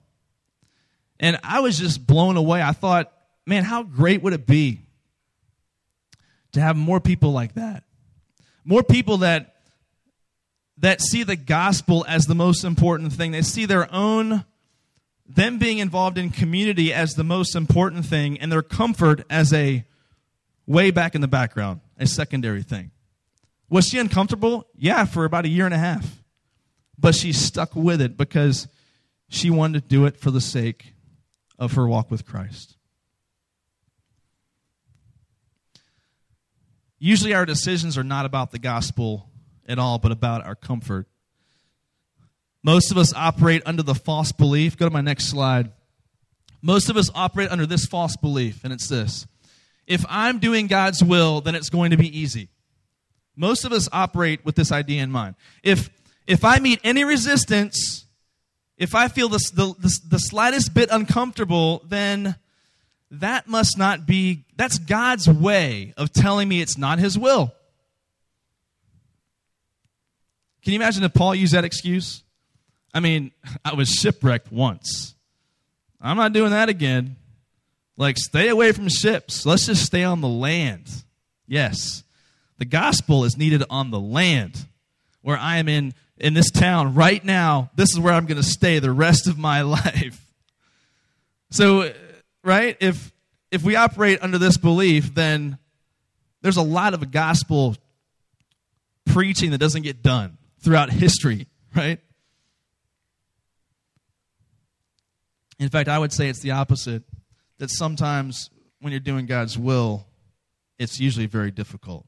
And 1.20 1.38
I 1.42 1.60
was 1.60 1.78
just 1.78 2.06
blown 2.06 2.36
away. 2.36 2.62
I 2.62 2.72
thought, 2.72 3.12
man, 3.46 3.64
how 3.64 3.82
great 3.82 4.22
would 4.22 4.32
it 4.32 4.46
be 4.46 4.80
to 6.52 6.60
have 6.60 6.76
more 6.76 7.00
people 7.00 7.32
like 7.32 7.54
that? 7.54 7.84
More 8.64 8.82
people 8.82 9.18
that 9.18 9.54
that 10.80 11.00
see 11.00 11.24
the 11.24 11.36
gospel 11.36 12.04
as 12.08 12.26
the 12.26 12.36
most 12.36 12.62
important 12.64 13.12
thing. 13.12 13.32
They 13.32 13.42
see 13.42 13.66
their 13.66 13.92
own 13.92 14.44
them 15.28 15.58
being 15.58 15.78
involved 15.78 16.16
in 16.16 16.30
community 16.30 16.92
as 16.92 17.14
the 17.14 17.24
most 17.24 17.54
important 17.54 18.06
thing 18.06 18.40
and 18.40 18.50
their 18.50 18.62
comfort 18.62 19.24
as 19.28 19.52
a 19.52 19.84
way 20.66 20.90
back 20.90 21.14
in 21.14 21.20
the 21.20 21.28
background, 21.28 21.80
a 21.98 22.06
secondary 22.06 22.62
thing. 22.62 22.90
Was 23.68 23.86
she 23.86 23.98
uncomfortable? 23.98 24.66
Yeah, 24.74 25.04
for 25.04 25.26
about 25.26 25.44
a 25.44 25.48
year 25.48 25.66
and 25.66 25.74
a 25.74 25.78
half. 25.78 26.22
But 26.98 27.14
she 27.14 27.32
stuck 27.32 27.76
with 27.76 28.00
it 28.00 28.16
because 28.16 28.66
she 29.28 29.50
wanted 29.50 29.82
to 29.82 29.88
do 29.88 30.06
it 30.06 30.16
for 30.16 30.30
the 30.30 30.40
sake 30.40 30.94
of 31.58 31.74
her 31.74 31.86
walk 31.86 32.10
with 32.10 32.24
Christ. 32.24 32.76
Usually, 36.98 37.34
our 37.34 37.46
decisions 37.46 37.96
are 37.96 38.02
not 38.02 38.24
about 38.24 38.50
the 38.50 38.58
gospel 38.58 39.28
at 39.68 39.78
all, 39.78 39.98
but 39.98 40.10
about 40.10 40.44
our 40.44 40.56
comfort. 40.56 41.06
Most 42.62 42.90
of 42.90 42.98
us 42.98 43.14
operate 43.14 43.62
under 43.64 43.82
the 43.82 43.94
false 43.94 44.32
belief. 44.32 44.76
Go 44.76 44.86
to 44.86 44.92
my 44.92 45.00
next 45.00 45.26
slide. 45.26 45.72
Most 46.60 46.90
of 46.90 46.96
us 46.96 47.10
operate 47.14 47.50
under 47.50 47.66
this 47.66 47.86
false 47.86 48.16
belief, 48.16 48.64
and 48.64 48.72
it's 48.72 48.88
this 48.88 49.26
if 49.88 50.04
I'm 50.08 50.38
doing 50.38 50.66
God's 50.66 51.02
will, 51.02 51.40
then 51.40 51.54
it's 51.54 51.70
going 51.70 51.90
to 51.92 51.96
be 51.96 52.16
easy. 52.16 52.50
Most 53.34 53.64
of 53.64 53.72
us 53.72 53.88
operate 53.90 54.44
with 54.44 54.54
this 54.54 54.70
idea 54.70 55.02
in 55.02 55.10
mind. 55.10 55.34
If, 55.62 55.88
if 56.26 56.44
I 56.44 56.58
meet 56.58 56.80
any 56.84 57.04
resistance, 57.04 58.06
if 58.76 58.94
I 58.94 59.08
feel 59.08 59.28
the, 59.28 59.38
the, 59.54 60.00
the 60.08 60.18
slightest 60.18 60.74
bit 60.74 60.90
uncomfortable, 60.92 61.82
then 61.88 62.36
that 63.10 63.48
must 63.48 63.78
not 63.78 64.06
be, 64.06 64.44
that's 64.56 64.78
God's 64.78 65.26
way 65.28 65.94
of 65.96 66.12
telling 66.12 66.48
me 66.48 66.60
it's 66.60 66.76
not 66.76 66.98
His 66.98 67.16
will. 67.16 67.54
Can 70.62 70.74
you 70.74 70.78
imagine 70.78 71.02
if 71.02 71.14
Paul 71.14 71.34
used 71.34 71.54
that 71.54 71.64
excuse? 71.64 72.22
I 72.94 73.00
mean, 73.00 73.32
I 73.64 73.74
was 73.74 73.88
shipwrecked 73.88 74.50
once. 74.50 75.14
I'm 76.00 76.16
not 76.16 76.32
doing 76.32 76.50
that 76.50 76.68
again. 76.68 77.16
Like, 77.96 78.16
stay 78.18 78.48
away 78.48 78.72
from 78.72 78.88
ships. 78.88 79.44
Let's 79.44 79.66
just 79.66 79.84
stay 79.84 80.04
on 80.04 80.20
the 80.20 80.28
land. 80.28 80.86
Yes, 81.46 82.04
the 82.58 82.64
gospel 82.64 83.24
is 83.24 83.36
needed 83.36 83.64
on 83.70 83.90
the 83.90 84.00
land 84.00 84.66
where 85.22 85.36
I 85.36 85.58
am 85.58 85.68
in 85.68 85.94
in 86.20 86.34
this 86.34 86.50
town 86.50 86.94
right 86.94 87.24
now, 87.24 87.70
this 87.76 87.90
is 87.90 87.98
where 87.98 88.12
I'm 88.12 88.26
going 88.26 88.40
to 88.40 88.48
stay 88.48 88.78
the 88.78 88.90
rest 88.90 89.26
of 89.26 89.38
my 89.38 89.62
life. 89.62 90.20
So, 91.50 91.92
right? 92.42 92.76
If 92.80 93.12
if 93.50 93.62
we 93.62 93.76
operate 93.76 94.18
under 94.22 94.38
this 94.38 94.58
belief, 94.58 95.14
then 95.14 95.58
there's 96.42 96.56
a 96.56 96.62
lot 96.62 96.94
of 96.94 97.10
gospel 97.10 97.76
preaching 99.06 99.52
that 99.52 99.58
doesn't 99.58 99.82
get 99.82 100.02
done 100.02 100.36
throughout 100.60 100.90
history, 100.90 101.46
right? 101.74 102.00
In 105.58 105.68
fact, 105.68 105.88
I 105.88 105.98
would 105.98 106.12
say 106.12 106.28
it's 106.28 106.40
the 106.40 106.52
opposite. 106.52 107.02
That 107.58 107.70
sometimes 107.70 108.50
when 108.80 108.92
you're 108.92 109.00
doing 109.00 109.26
God's 109.26 109.58
will, 109.58 110.06
it's 110.78 111.00
usually 111.00 111.26
very 111.26 111.50
difficult. 111.50 112.06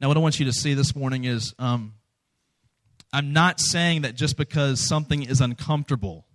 Now, 0.00 0.08
what 0.08 0.16
I 0.16 0.20
want 0.20 0.38
you 0.38 0.46
to 0.46 0.52
see 0.52 0.74
this 0.74 0.94
morning 0.94 1.24
is 1.24 1.54
um, 1.58 1.94
I'm 3.12 3.32
not 3.32 3.60
saying 3.60 4.02
that 4.02 4.14
just 4.14 4.36
because 4.36 4.86
something 4.86 5.22
is 5.22 5.40
uncomfortable, 5.40 6.26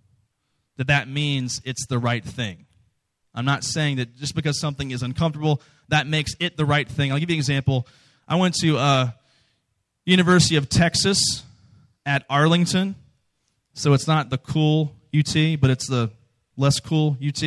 that 0.76 0.88
that 0.88 1.08
means 1.08 1.60
it's 1.64 1.86
the 1.86 1.98
right 1.98 2.24
thing. 2.24 2.66
I'm 3.34 3.44
not 3.44 3.64
saying 3.64 3.96
that 3.96 4.16
just 4.16 4.34
because 4.34 4.60
something 4.60 4.90
is 4.90 5.02
uncomfortable, 5.02 5.62
that 5.88 6.06
makes 6.06 6.34
it 6.38 6.56
the 6.56 6.64
right 6.64 6.88
thing. 6.88 7.12
I'll 7.12 7.18
give 7.18 7.30
you 7.30 7.34
an 7.34 7.40
example. 7.40 7.86
I 8.28 8.36
went 8.36 8.54
to 8.56 8.78
uh, 8.78 9.10
University 10.04 10.56
of 10.56 10.68
Texas 10.68 11.44
at 12.04 12.24
Arlington, 12.28 12.94
so 13.74 13.92
it's 13.92 14.06
not 14.06 14.30
the 14.30 14.38
cool 14.38 14.94
UT, 15.14 15.34
but 15.60 15.70
it's 15.70 15.86
the 15.88 16.10
less 16.56 16.80
cool 16.80 17.16
UT. 17.24 17.42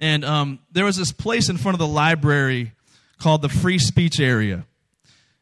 And 0.00 0.24
um, 0.24 0.58
there 0.72 0.84
was 0.84 0.96
this 0.96 1.12
place 1.12 1.48
in 1.48 1.56
front 1.56 1.74
of 1.74 1.78
the 1.78 1.86
library 1.86 2.72
called 3.18 3.42
the 3.42 3.48
Free 3.48 3.78
Speech 3.78 4.18
Area. 4.18 4.66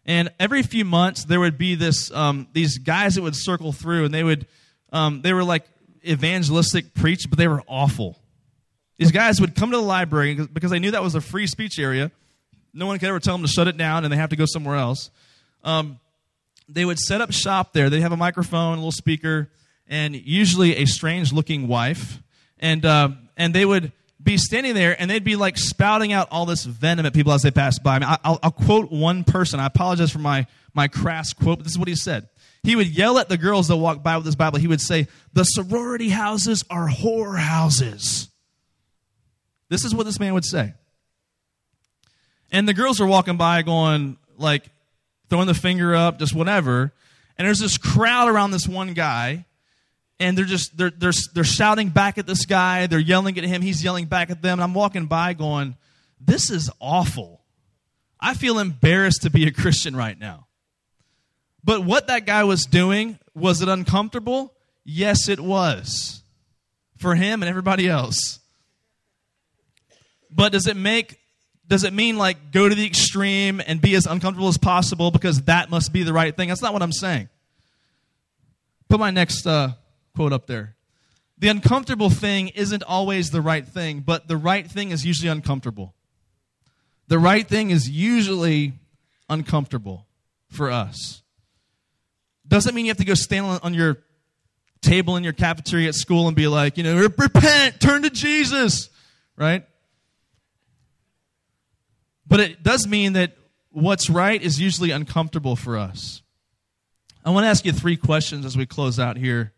And 0.04 0.30
every 0.38 0.62
few 0.62 0.84
months, 0.84 1.24
there 1.24 1.40
would 1.40 1.56
be 1.56 1.74
this 1.74 2.10
um, 2.10 2.48
these 2.52 2.78
guys 2.78 3.14
that 3.14 3.22
would 3.22 3.36
circle 3.36 3.72
through, 3.72 4.06
and 4.06 4.14
they 4.14 4.24
would 4.24 4.46
um, 4.92 5.22
they 5.22 5.32
were 5.32 5.44
like 5.44 5.64
evangelistic 6.06 6.94
preach, 6.94 7.28
but 7.28 7.38
they 7.38 7.48
were 7.48 7.62
awful. 7.66 8.18
These 8.98 9.12
guys 9.12 9.40
would 9.40 9.54
come 9.54 9.70
to 9.70 9.76
the 9.76 9.82
library 9.82 10.34
because 10.34 10.70
they 10.70 10.78
knew 10.78 10.90
that 10.90 11.02
was 11.02 11.14
a 11.14 11.20
free 11.20 11.46
speech 11.46 11.78
area. 11.78 12.10
No 12.74 12.86
one 12.86 12.98
could 12.98 13.08
ever 13.08 13.20
tell 13.20 13.34
them 13.34 13.46
to 13.46 13.52
shut 13.52 13.68
it 13.68 13.76
down, 13.76 14.04
and 14.04 14.12
they 14.12 14.16
have 14.16 14.30
to 14.30 14.36
go 14.36 14.44
somewhere 14.46 14.76
else. 14.76 15.10
Um, 15.64 15.98
they 16.72 16.84
would 16.84 16.98
set 16.98 17.20
up 17.20 17.32
shop 17.32 17.72
there. 17.72 17.90
They'd 17.90 18.00
have 18.00 18.12
a 18.12 18.16
microphone, 18.16 18.74
a 18.74 18.76
little 18.76 18.92
speaker, 18.92 19.50
and 19.86 20.14
usually 20.14 20.76
a 20.76 20.86
strange 20.86 21.32
looking 21.32 21.68
wife. 21.68 22.22
And, 22.58 22.84
uh, 22.84 23.10
and 23.36 23.54
they 23.54 23.64
would 23.64 23.92
be 24.22 24.36
standing 24.36 24.74
there 24.74 24.94
and 25.00 25.10
they'd 25.10 25.24
be 25.24 25.36
like 25.36 25.56
spouting 25.56 26.12
out 26.12 26.28
all 26.30 26.44
this 26.44 26.64
venom 26.64 27.06
at 27.06 27.14
people 27.14 27.32
as 27.32 27.42
they 27.42 27.50
passed 27.50 27.82
by. 27.82 27.96
I 27.96 27.98
mean, 27.98 28.08
I'll, 28.22 28.38
I'll 28.42 28.50
quote 28.50 28.90
one 28.90 29.24
person. 29.24 29.60
I 29.60 29.66
apologize 29.66 30.10
for 30.10 30.18
my, 30.18 30.46
my 30.74 30.88
crass 30.88 31.32
quote, 31.32 31.58
but 31.58 31.64
this 31.64 31.72
is 31.72 31.78
what 31.78 31.88
he 31.88 31.96
said. 31.96 32.28
He 32.62 32.76
would 32.76 32.88
yell 32.88 33.18
at 33.18 33.28
the 33.30 33.38
girls 33.38 33.68
that 33.68 33.76
walk 33.76 34.02
by 34.02 34.16
with 34.16 34.26
his 34.26 34.36
Bible. 34.36 34.58
He 34.58 34.66
would 34.66 34.82
say, 34.82 35.08
The 35.32 35.44
sorority 35.44 36.10
houses 36.10 36.62
are 36.68 36.88
whore 36.88 37.38
houses. 37.38 38.28
This 39.70 39.84
is 39.84 39.94
what 39.94 40.04
this 40.04 40.20
man 40.20 40.34
would 40.34 40.44
say. 40.44 40.74
And 42.52 42.68
the 42.68 42.74
girls 42.74 43.00
are 43.00 43.06
walking 43.06 43.38
by 43.38 43.62
going, 43.62 44.18
like, 44.36 44.68
throwing 45.30 45.46
the 45.46 45.54
finger 45.54 45.94
up, 45.94 46.18
just 46.18 46.34
whatever. 46.34 46.92
And 47.38 47.46
there's 47.46 47.60
this 47.60 47.78
crowd 47.78 48.28
around 48.28 48.50
this 48.50 48.68
one 48.68 48.92
guy 48.92 49.46
and 50.20 50.36
they're 50.36 50.44
just 50.44 50.76
they're, 50.76 50.90
they're 50.90 51.14
they're 51.32 51.44
shouting 51.44 51.88
back 51.88 52.18
at 52.18 52.26
this 52.26 52.44
guy. 52.44 52.86
They're 52.86 53.00
yelling 53.00 53.38
at 53.38 53.44
him. 53.44 53.62
He's 53.62 53.82
yelling 53.82 54.04
back 54.04 54.30
at 54.30 54.42
them. 54.42 54.58
And 54.58 54.62
i'm 54.62 54.74
walking 54.74 55.06
by 55.06 55.32
going 55.32 55.76
this 56.20 56.50
is 56.50 56.70
awful. 56.78 57.40
I 58.20 58.34
feel 58.34 58.58
embarrassed 58.58 59.22
to 59.22 59.30
be 59.30 59.46
a 59.46 59.50
christian 59.50 59.96
right 59.96 60.18
now. 60.18 60.46
But 61.64 61.84
what 61.84 62.06
that 62.08 62.26
guy 62.26 62.44
was 62.44 62.66
doing 62.66 63.18
was 63.34 63.62
it 63.62 63.68
uncomfortable? 63.68 64.52
Yes 64.84 65.28
it 65.28 65.40
was. 65.40 66.22
For 66.98 67.14
him 67.14 67.42
and 67.42 67.48
everybody 67.48 67.88
else. 67.88 68.40
But 70.30 70.52
does 70.52 70.66
it 70.66 70.76
make 70.76 71.18
does 71.70 71.84
it 71.84 71.94
mean 71.94 72.18
like 72.18 72.52
go 72.52 72.68
to 72.68 72.74
the 72.74 72.84
extreme 72.84 73.62
and 73.66 73.80
be 73.80 73.94
as 73.94 74.04
uncomfortable 74.04 74.48
as 74.48 74.58
possible 74.58 75.10
because 75.10 75.42
that 75.44 75.70
must 75.70 75.90
be 75.90 76.02
the 76.02 76.12
right 76.12 76.36
thing 76.36 76.48
that's 76.48 76.60
not 76.60 76.74
what 76.74 76.82
i'm 76.82 76.92
saying 76.92 77.30
put 78.90 79.00
my 79.00 79.10
next 79.10 79.46
uh, 79.46 79.70
quote 80.14 80.34
up 80.34 80.46
there. 80.46 80.76
The 81.38 81.48
uncomfortable 81.48 82.10
thing 82.10 82.48
isn't 82.48 82.82
always 82.82 83.30
the 83.30 83.40
right 83.40 83.66
thing, 83.66 84.00
but 84.00 84.28
the 84.28 84.36
right 84.36 84.66
thing 84.70 84.90
is 84.90 85.06
usually 85.06 85.30
uncomfortable. 85.30 85.94
The 87.08 87.18
right 87.18 87.48
thing 87.48 87.70
is 87.70 87.88
usually 87.88 88.74
uncomfortable 89.30 90.06
for 90.48 90.70
us. 90.70 91.22
Doesn't 92.46 92.74
mean 92.74 92.84
you 92.84 92.90
have 92.90 92.98
to 92.98 93.04
go 93.04 93.14
stand 93.14 93.60
on 93.62 93.72
your 93.72 93.98
table 94.82 95.16
in 95.16 95.24
your 95.24 95.32
cafeteria 95.32 95.88
at 95.88 95.94
school 95.94 96.26
and 96.26 96.36
be 96.36 96.46
like, 96.46 96.76
you 96.76 96.82
know, 96.82 96.96
repent, 96.96 97.80
turn 97.80 98.02
to 98.02 98.10
Jesus, 98.10 98.90
right? 99.36 99.64
But 102.30 102.38
it 102.38 102.62
does 102.62 102.86
mean 102.86 103.14
that 103.14 103.36
what's 103.70 104.08
right 104.08 104.40
is 104.40 104.60
usually 104.60 104.92
uncomfortable 104.92 105.56
for 105.56 105.76
us. 105.76 106.22
I 107.24 107.30
want 107.30 107.44
to 107.44 107.48
ask 107.48 107.66
you 107.66 107.72
three 107.72 107.96
questions 107.96 108.46
as 108.46 108.56
we 108.56 108.66
close 108.66 109.00
out 109.00 109.18
here 109.18 109.52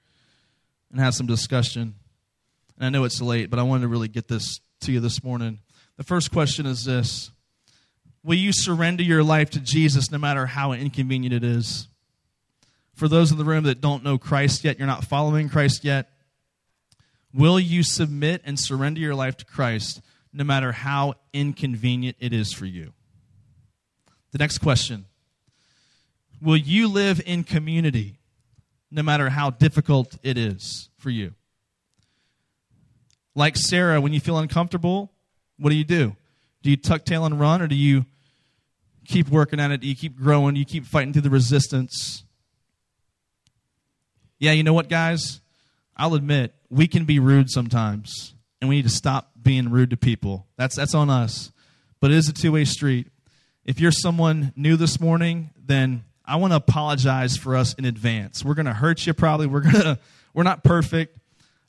and 0.91 0.99
have 0.99 1.15
some 1.15 1.27
discussion. 1.27 1.95
And 2.77 2.87
I 2.87 2.89
know 2.89 3.05
it's 3.05 3.21
late, 3.21 3.51
but 3.51 3.59
I 3.59 3.63
wanted 3.63 3.83
to 3.83 3.89
really 3.89 4.09
get 4.09 4.27
this 4.27 4.59
to 4.81 4.91
you 4.91 5.01
this 5.01 5.23
morning. 5.23 5.59
The 5.99 6.03
first 6.03 6.33
question 6.33 6.65
is 6.65 6.87
this 6.87 7.31
Will 8.25 8.39
you 8.39 8.53
surrender 8.55 9.03
your 9.03 9.23
life 9.23 9.51
to 9.51 9.61
Jesus 9.61 10.11
no 10.11 10.17
matter 10.17 10.47
how 10.47 10.73
inconvenient 10.73 11.35
it 11.35 11.45
is? 11.45 11.89
For 12.95 13.07
those 13.07 13.31
in 13.31 13.39
the 13.39 13.45
room 13.45 13.65
that 13.65 13.83
don't 13.83 14.03
know 14.03 14.17
Christ 14.17 14.65
yet, 14.65 14.79
you're 14.79 14.87
not 14.87 15.05
following 15.05 15.51
Christ 15.51 15.85
yet, 15.85 16.09
will 17.35 17.61
you 17.61 17.83
submit 17.83 18.41
and 18.47 18.59
surrender 18.59 19.01
your 19.01 19.15
life 19.15 19.37
to 19.37 19.45
Christ 19.45 20.01
no 20.33 20.45
matter 20.45 20.73
how 20.73 21.15
inconvenient 21.33 22.17
it 22.21 22.33
is 22.33 22.53
for 22.53 22.67
you? 22.67 22.93
The 24.33 24.39
next 24.39 24.59
question 24.59 25.05
Will 26.41 26.57
you 26.57 26.89
live 26.89 27.21
in 27.25 27.45
community 27.45 28.19
no 28.91 29.03
matter 29.03 29.31
how 29.31 29.51
difficult 29.51 30.17
it 30.23 30.37
is 30.37 30.89
for 30.99 31.11
you? 31.11 31.35
Like 33.35 33.57
Sarah, 33.57 34.01
when 34.01 34.13
you 34.13 34.21
feel 34.21 34.39
uncomfortable, 34.39 35.13
what 35.59 35.71
do 35.71 35.77
you 35.77 35.85
do? 35.85 36.17
Do 36.63 36.71
you 36.71 36.77
tuck 36.77 37.05
tail 37.05 37.25
and 37.25 37.41
run, 37.41 37.63
or 37.63 37.67
do 37.67 37.75
you 37.75 38.05
keep 39.07 39.29
working 39.29 39.61
at 39.61 39.71
it? 39.71 39.81
Do 39.81 39.87
you 39.87 39.97
keep 39.97 40.17
growing? 40.17 40.55
Do 40.55 40.61
you 40.61 40.67
keep 40.67 40.85
fighting 40.85 41.13
through 41.13 41.23
the 41.23 41.31
resistance? 41.31 42.25
Yeah, 44.39 44.53
you 44.53 44.63
know 44.63 44.73
what, 44.73 44.89
guys? 44.89 45.41
I'll 45.97 46.15
admit, 46.15 46.55
we 46.69 46.89
can 46.89 47.05
be 47.05 47.19
rude 47.19 47.51
sometimes, 47.51 48.35
and 48.63 48.69
we 48.69 48.77
need 48.77 48.85
to 48.85 48.91
stop 48.91 49.33
being 49.43 49.71
rude 49.71 49.91
to 49.91 49.97
people. 49.97 50.47
That's, 50.57 50.77
that's 50.77 50.95
on 50.95 51.11
us. 51.11 51.51
But 52.01 52.13
it 52.13 52.17
is 52.17 52.29
a 52.29 52.33
two 52.33 52.53
way 52.53 52.65
street. 52.65 53.09
If 53.65 53.81
you're 53.81 53.91
someone 53.91 54.53
new 54.55 54.77
this 54.77 55.01
morning, 55.01 55.51
then 55.57 56.05
I 56.25 56.37
want 56.37 56.53
to 56.53 56.57
apologize 56.57 57.37
for 57.37 57.57
us 57.57 57.75
in 57.75 57.85
advance. 57.85 58.45
We're 58.45 58.55
going 58.55 58.67
to 58.67 58.73
hurt 58.73 59.05
you 59.05 59.15
probably. 59.15 59.49
We're 59.49 59.63
going 59.63 59.75
to 59.83 59.99
we're 60.33 60.45
not 60.45 60.63
perfect, 60.63 61.19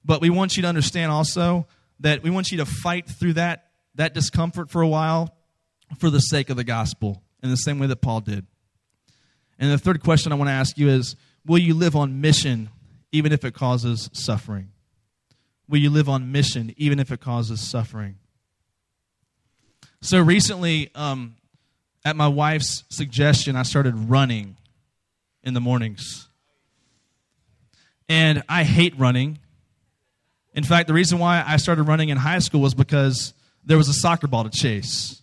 but 0.05 0.21
we 0.21 0.29
want 0.29 0.55
you 0.55 0.61
to 0.61 0.67
understand 0.67 1.11
also 1.11 1.65
that 1.99 2.21
we 2.21 2.29
want 2.29 2.51
you 2.51 2.59
to 2.59 2.65
fight 2.65 3.09
through 3.09 3.33
that 3.33 3.69
that 3.95 4.13
discomfort 4.13 4.69
for 4.69 4.83
a 4.83 4.87
while 4.87 5.35
for 5.97 6.11
the 6.11 6.19
sake 6.19 6.51
of 6.51 6.57
the 6.57 6.63
gospel 6.63 7.23
in 7.41 7.49
the 7.49 7.55
same 7.55 7.79
way 7.79 7.87
that 7.87 8.01
Paul 8.01 8.21
did. 8.21 8.45
And 9.57 9.71
the 9.71 9.79
third 9.79 10.03
question 10.03 10.31
I 10.31 10.35
want 10.35 10.49
to 10.49 10.53
ask 10.53 10.77
you 10.77 10.89
is 10.89 11.15
will 11.43 11.57
you 11.57 11.73
live 11.73 11.95
on 11.95 12.21
mission 12.21 12.69
even 13.11 13.31
if 13.31 13.43
it 13.43 13.55
causes 13.55 14.11
suffering? 14.13 14.72
Will 15.67 15.79
you 15.79 15.89
live 15.89 16.09
on 16.09 16.31
mission 16.31 16.73
even 16.77 16.99
if 16.99 17.11
it 17.11 17.19
causes 17.19 17.61
suffering? 17.61 18.15
So 20.01 20.19
recently, 20.21 20.91
um, 20.95 21.35
at 22.03 22.15
my 22.15 22.27
wife's 22.27 22.83
suggestion, 22.89 23.55
I 23.55 23.63
started 23.63 23.95
running 23.95 24.57
in 25.43 25.53
the 25.53 25.61
mornings. 25.61 26.27
And 28.09 28.43
I 28.49 28.63
hate 28.63 28.97
running. 28.99 29.39
In 30.53 30.63
fact, 30.63 30.87
the 30.87 30.93
reason 30.93 31.19
why 31.19 31.43
I 31.45 31.57
started 31.57 31.83
running 31.83 32.09
in 32.09 32.17
high 32.17 32.39
school 32.39 32.61
was 32.61 32.73
because 32.73 33.33
there 33.63 33.77
was 33.77 33.87
a 33.87 33.93
soccer 33.93 34.27
ball 34.27 34.43
to 34.43 34.49
chase. 34.49 35.21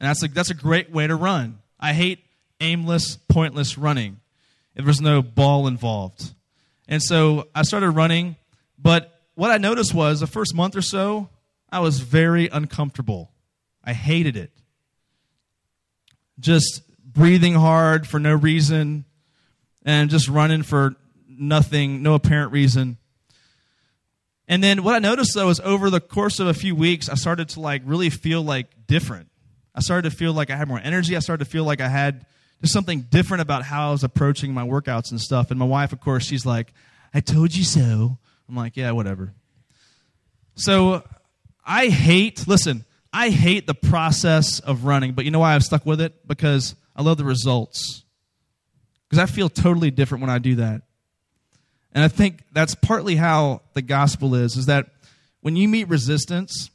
And 0.00 0.08
that's 0.08 0.22
a, 0.22 0.28
that's 0.28 0.50
a 0.50 0.54
great 0.54 0.90
way 0.90 1.06
to 1.06 1.14
run. 1.14 1.58
I 1.78 1.92
hate 1.92 2.24
aimless, 2.60 3.16
pointless 3.16 3.76
running. 3.76 4.20
If 4.74 4.84
there's 4.84 5.00
no 5.00 5.22
ball 5.22 5.66
involved. 5.66 6.32
And 6.88 7.02
so 7.02 7.48
I 7.54 7.62
started 7.62 7.90
running, 7.90 8.36
but 8.78 9.17
what 9.38 9.52
I 9.52 9.56
noticed 9.56 9.94
was 9.94 10.18
the 10.18 10.26
first 10.26 10.52
month 10.52 10.74
or 10.74 10.82
so, 10.82 11.28
I 11.70 11.78
was 11.78 12.00
very 12.00 12.48
uncomfortable. 12.48 13.30
I 13.84 13.92
hated 13.92 14.36
it 14.36 14.50
just 16.40 16.82
breathing 17.04 17.54
hard 17.54 18.04
for 18.04 18.18
no 18.18 18.34
reason 18.34 19.04
and 19.84 20.10
just 20.10 20.28
running 20.28 20.64
for 20.64 20.96
nothing, 21.28 22.02
no 22.02 22.14
apparent 22.14 22.50
reason. 22.50 22.96
And 24.48 24.60
then 24.60 24.82
what 24.82 24.96
I 24.96 24.98
noticed 24.98 25.34
though 25.36 25.50
is 25.50 25.60
over 25.60 25.88
the 25.88 26.00
course 26.00 26.40
of 26.40 26.48
a 26.48 26.54
few 26.54 26.74
weeks, 26.74 27.08
I 27.08 27.14
started 27.14 27.48
to 27.50 27.60
like 27.60 27.82
really 27.84 28.10
feel 28.10 28.42
like 28.42 28.88
different. 28.88 29.28
I 29.72 29.82
started 29.82 30.10
to 30.10 30.16
feel 30.16 30.32
like 30.32 30.50
I 30.50 30.56
had 30.56 30.66
more 30.66 30.80
energy. 30.82 31.14
I 31.14 31.20
started 31.20 31.44
to 31.44 31.50
feel 31.50 31.62
like 31.62 31.80
I 31.80 31.88
had 31.88 32.26
just 32.60 32.72
something 32.72 33.02
different 33.02 33.42
about 33.42 33.62
how 33.62 33.90
I 33.90 33.92
was 33.92 34.02
approaching 34.02 34.52
my 34.52 34.66
workouts 34.66 35.12
and 35.12 35.20
stuff. 35.20 35.52
And 35.52 35.60
my 35.60 35.64
wife, 35.64 35.92
of 35.92 36.00
course, 36.00 36.26
she's 36.26 36.44
like, 36.44 36.72
I 37.14 37.20
told 37.20 37.54
you 37.54 37.62
so. 37.62 38.18
I'm 38.48 38.56
like, 38.56 38.76
yeah, 38.76 38.90
whatever. 38.92 39.34
So 40.54 41.04
I 41.64 41.88
hate, 41.88 42.48
listen, 42.48 42.84
I 43.12 43.30
hate 43.30 43.66
the 43.66 43.74
process 43.74 44.60
of 44.60 44.84
running, 44.84 45.12
but 45.12 45.24
you 45.24 45.30
know 45.30 45.40
why 45.40 45.54
I've 45.54 45.62
stuck 45.62 45.84
with 45.84 46.00
it? 46.00 46.26
Because 46.26 46.74
I 46.96 47.02
love 47.02 47.18
the 47.18 47.24
results. 47.24 48.04
Because 49.08 49.22
I 49.22 49.26
feel 49.26 49.48
totally 49.48 49.90
different 49.90 50.22
when 50.22 50.30
I 50.30 50.38
do 50.38 50.56
that. 50.56 50.82
And 51.92 52.04
I 52.04 52.08
think 52.08 52.42
that's 52.52 52.74
partly 52.74 53.16
how 53.16 53.62
the 53.74 53.82
gospel 53.82 54.34
is, 54.34 54.56
is 54.56 54.66
that 54.66 54.86
when 55.40 55.56
you 55.56 55.68
meet 55.68 55.88
resistance, 55.88 56.70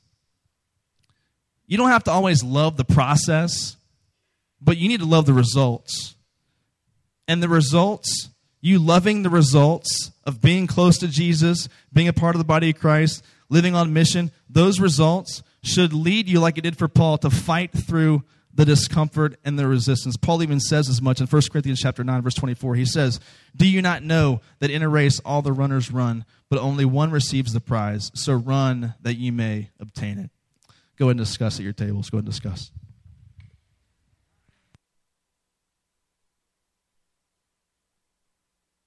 you 1.67 1.77
don't 1.77 1.89
have 1.89 2.03
to 2.05 2.11
always 2.11 2.43
love 2.43 2.77
the 2.77 2.85
process, 2.85 3.77
but 4.61 4.77
you 4.77 4.87
need 4.87 5.01
to 5.01 5.05
love 5.05 5.25
the 5.25 5.33
results. 5.33 6.15
And 7.27 7.41
the 7.41 7.49
results, 7.49 8.29
you 8.61 8.79
loving 8.79 9.23
the 9.23 9.29
results 9.29 10.11
of 10.25 10.41
being 10.41 10.67
close 10.67 10.97
to 10.99 11.07
Jesus, 11.07 11.67
being 11.91 12.07
a 12.07 12.13
part 12.13 12.35
of 12.35 12.39
the 12.39 12.45
body 12.45 12.69
of 12.69 12.79
Christ, 12.79 13.23
living 13.49 13.75
on 13.75 13.93
mission, 13.93 14.31
those 14.49 14.79
results 14.79 15.43
should 15.61 15.93
lead 15.93 16.27
you, 16.27 16.39
like 16.39 16.57
it 16.57 16.61
did 16.61 16.77
for 16.77 16.87
Paul, 16.87 17.17
to 17.19 17.29
fight 17.29 17.71
through 17.71 18.23
the 18.53 18.65
discomfort 18.65 19.35
and 19.43 19.57
the 19.57 19.67
resistance. 19.67 20.15
Paul 20.15 20.43
even 20.43 20.59
says 20.59 20.87
as 20.87 21.01
much 21.01 21.19
in 21.19 21.27
1 21.27 21.41
Corinthians 21.51 21.79
chapter 21.81 22.03
9 22.03 22.21
verse 22.21 22.35
24. 22.35 22.75
He 22.75 22.85
says, 22.85 23.19
"Do 23.55 23.67
you 23.67 23.81
not 23.81 24.03
know 24.03 24.41
that 24.59 24.69
in 24.69 24.83
a 24.83 24.89
race 24.89 25.19
all 25.19 25.41
the 25.41 25.51
runners 25.51 25.91
run, 25.91 26.23
but 26.49 26.59
only 26.59 26.85
one 26.85 27.09
receives 27.09 27.53
the 27.53 27.59
prize? 27.59 28.11
So 28.13 28.33
run 28.33 28.93
that 29.01 29.17
you 29.17 29.31
may 29.31 29.71
obtain 29.79 30.19
it." 30.19 30.29
Go 30.97 31.09
and 31.09 31.17
discuss 31.17 31.57
at 31.57 31.63
your 31.63 31.73
tables. 31.73 32.11
Go 32.11 32.19
and 32.19 32.25
discuss. 32.27 32.71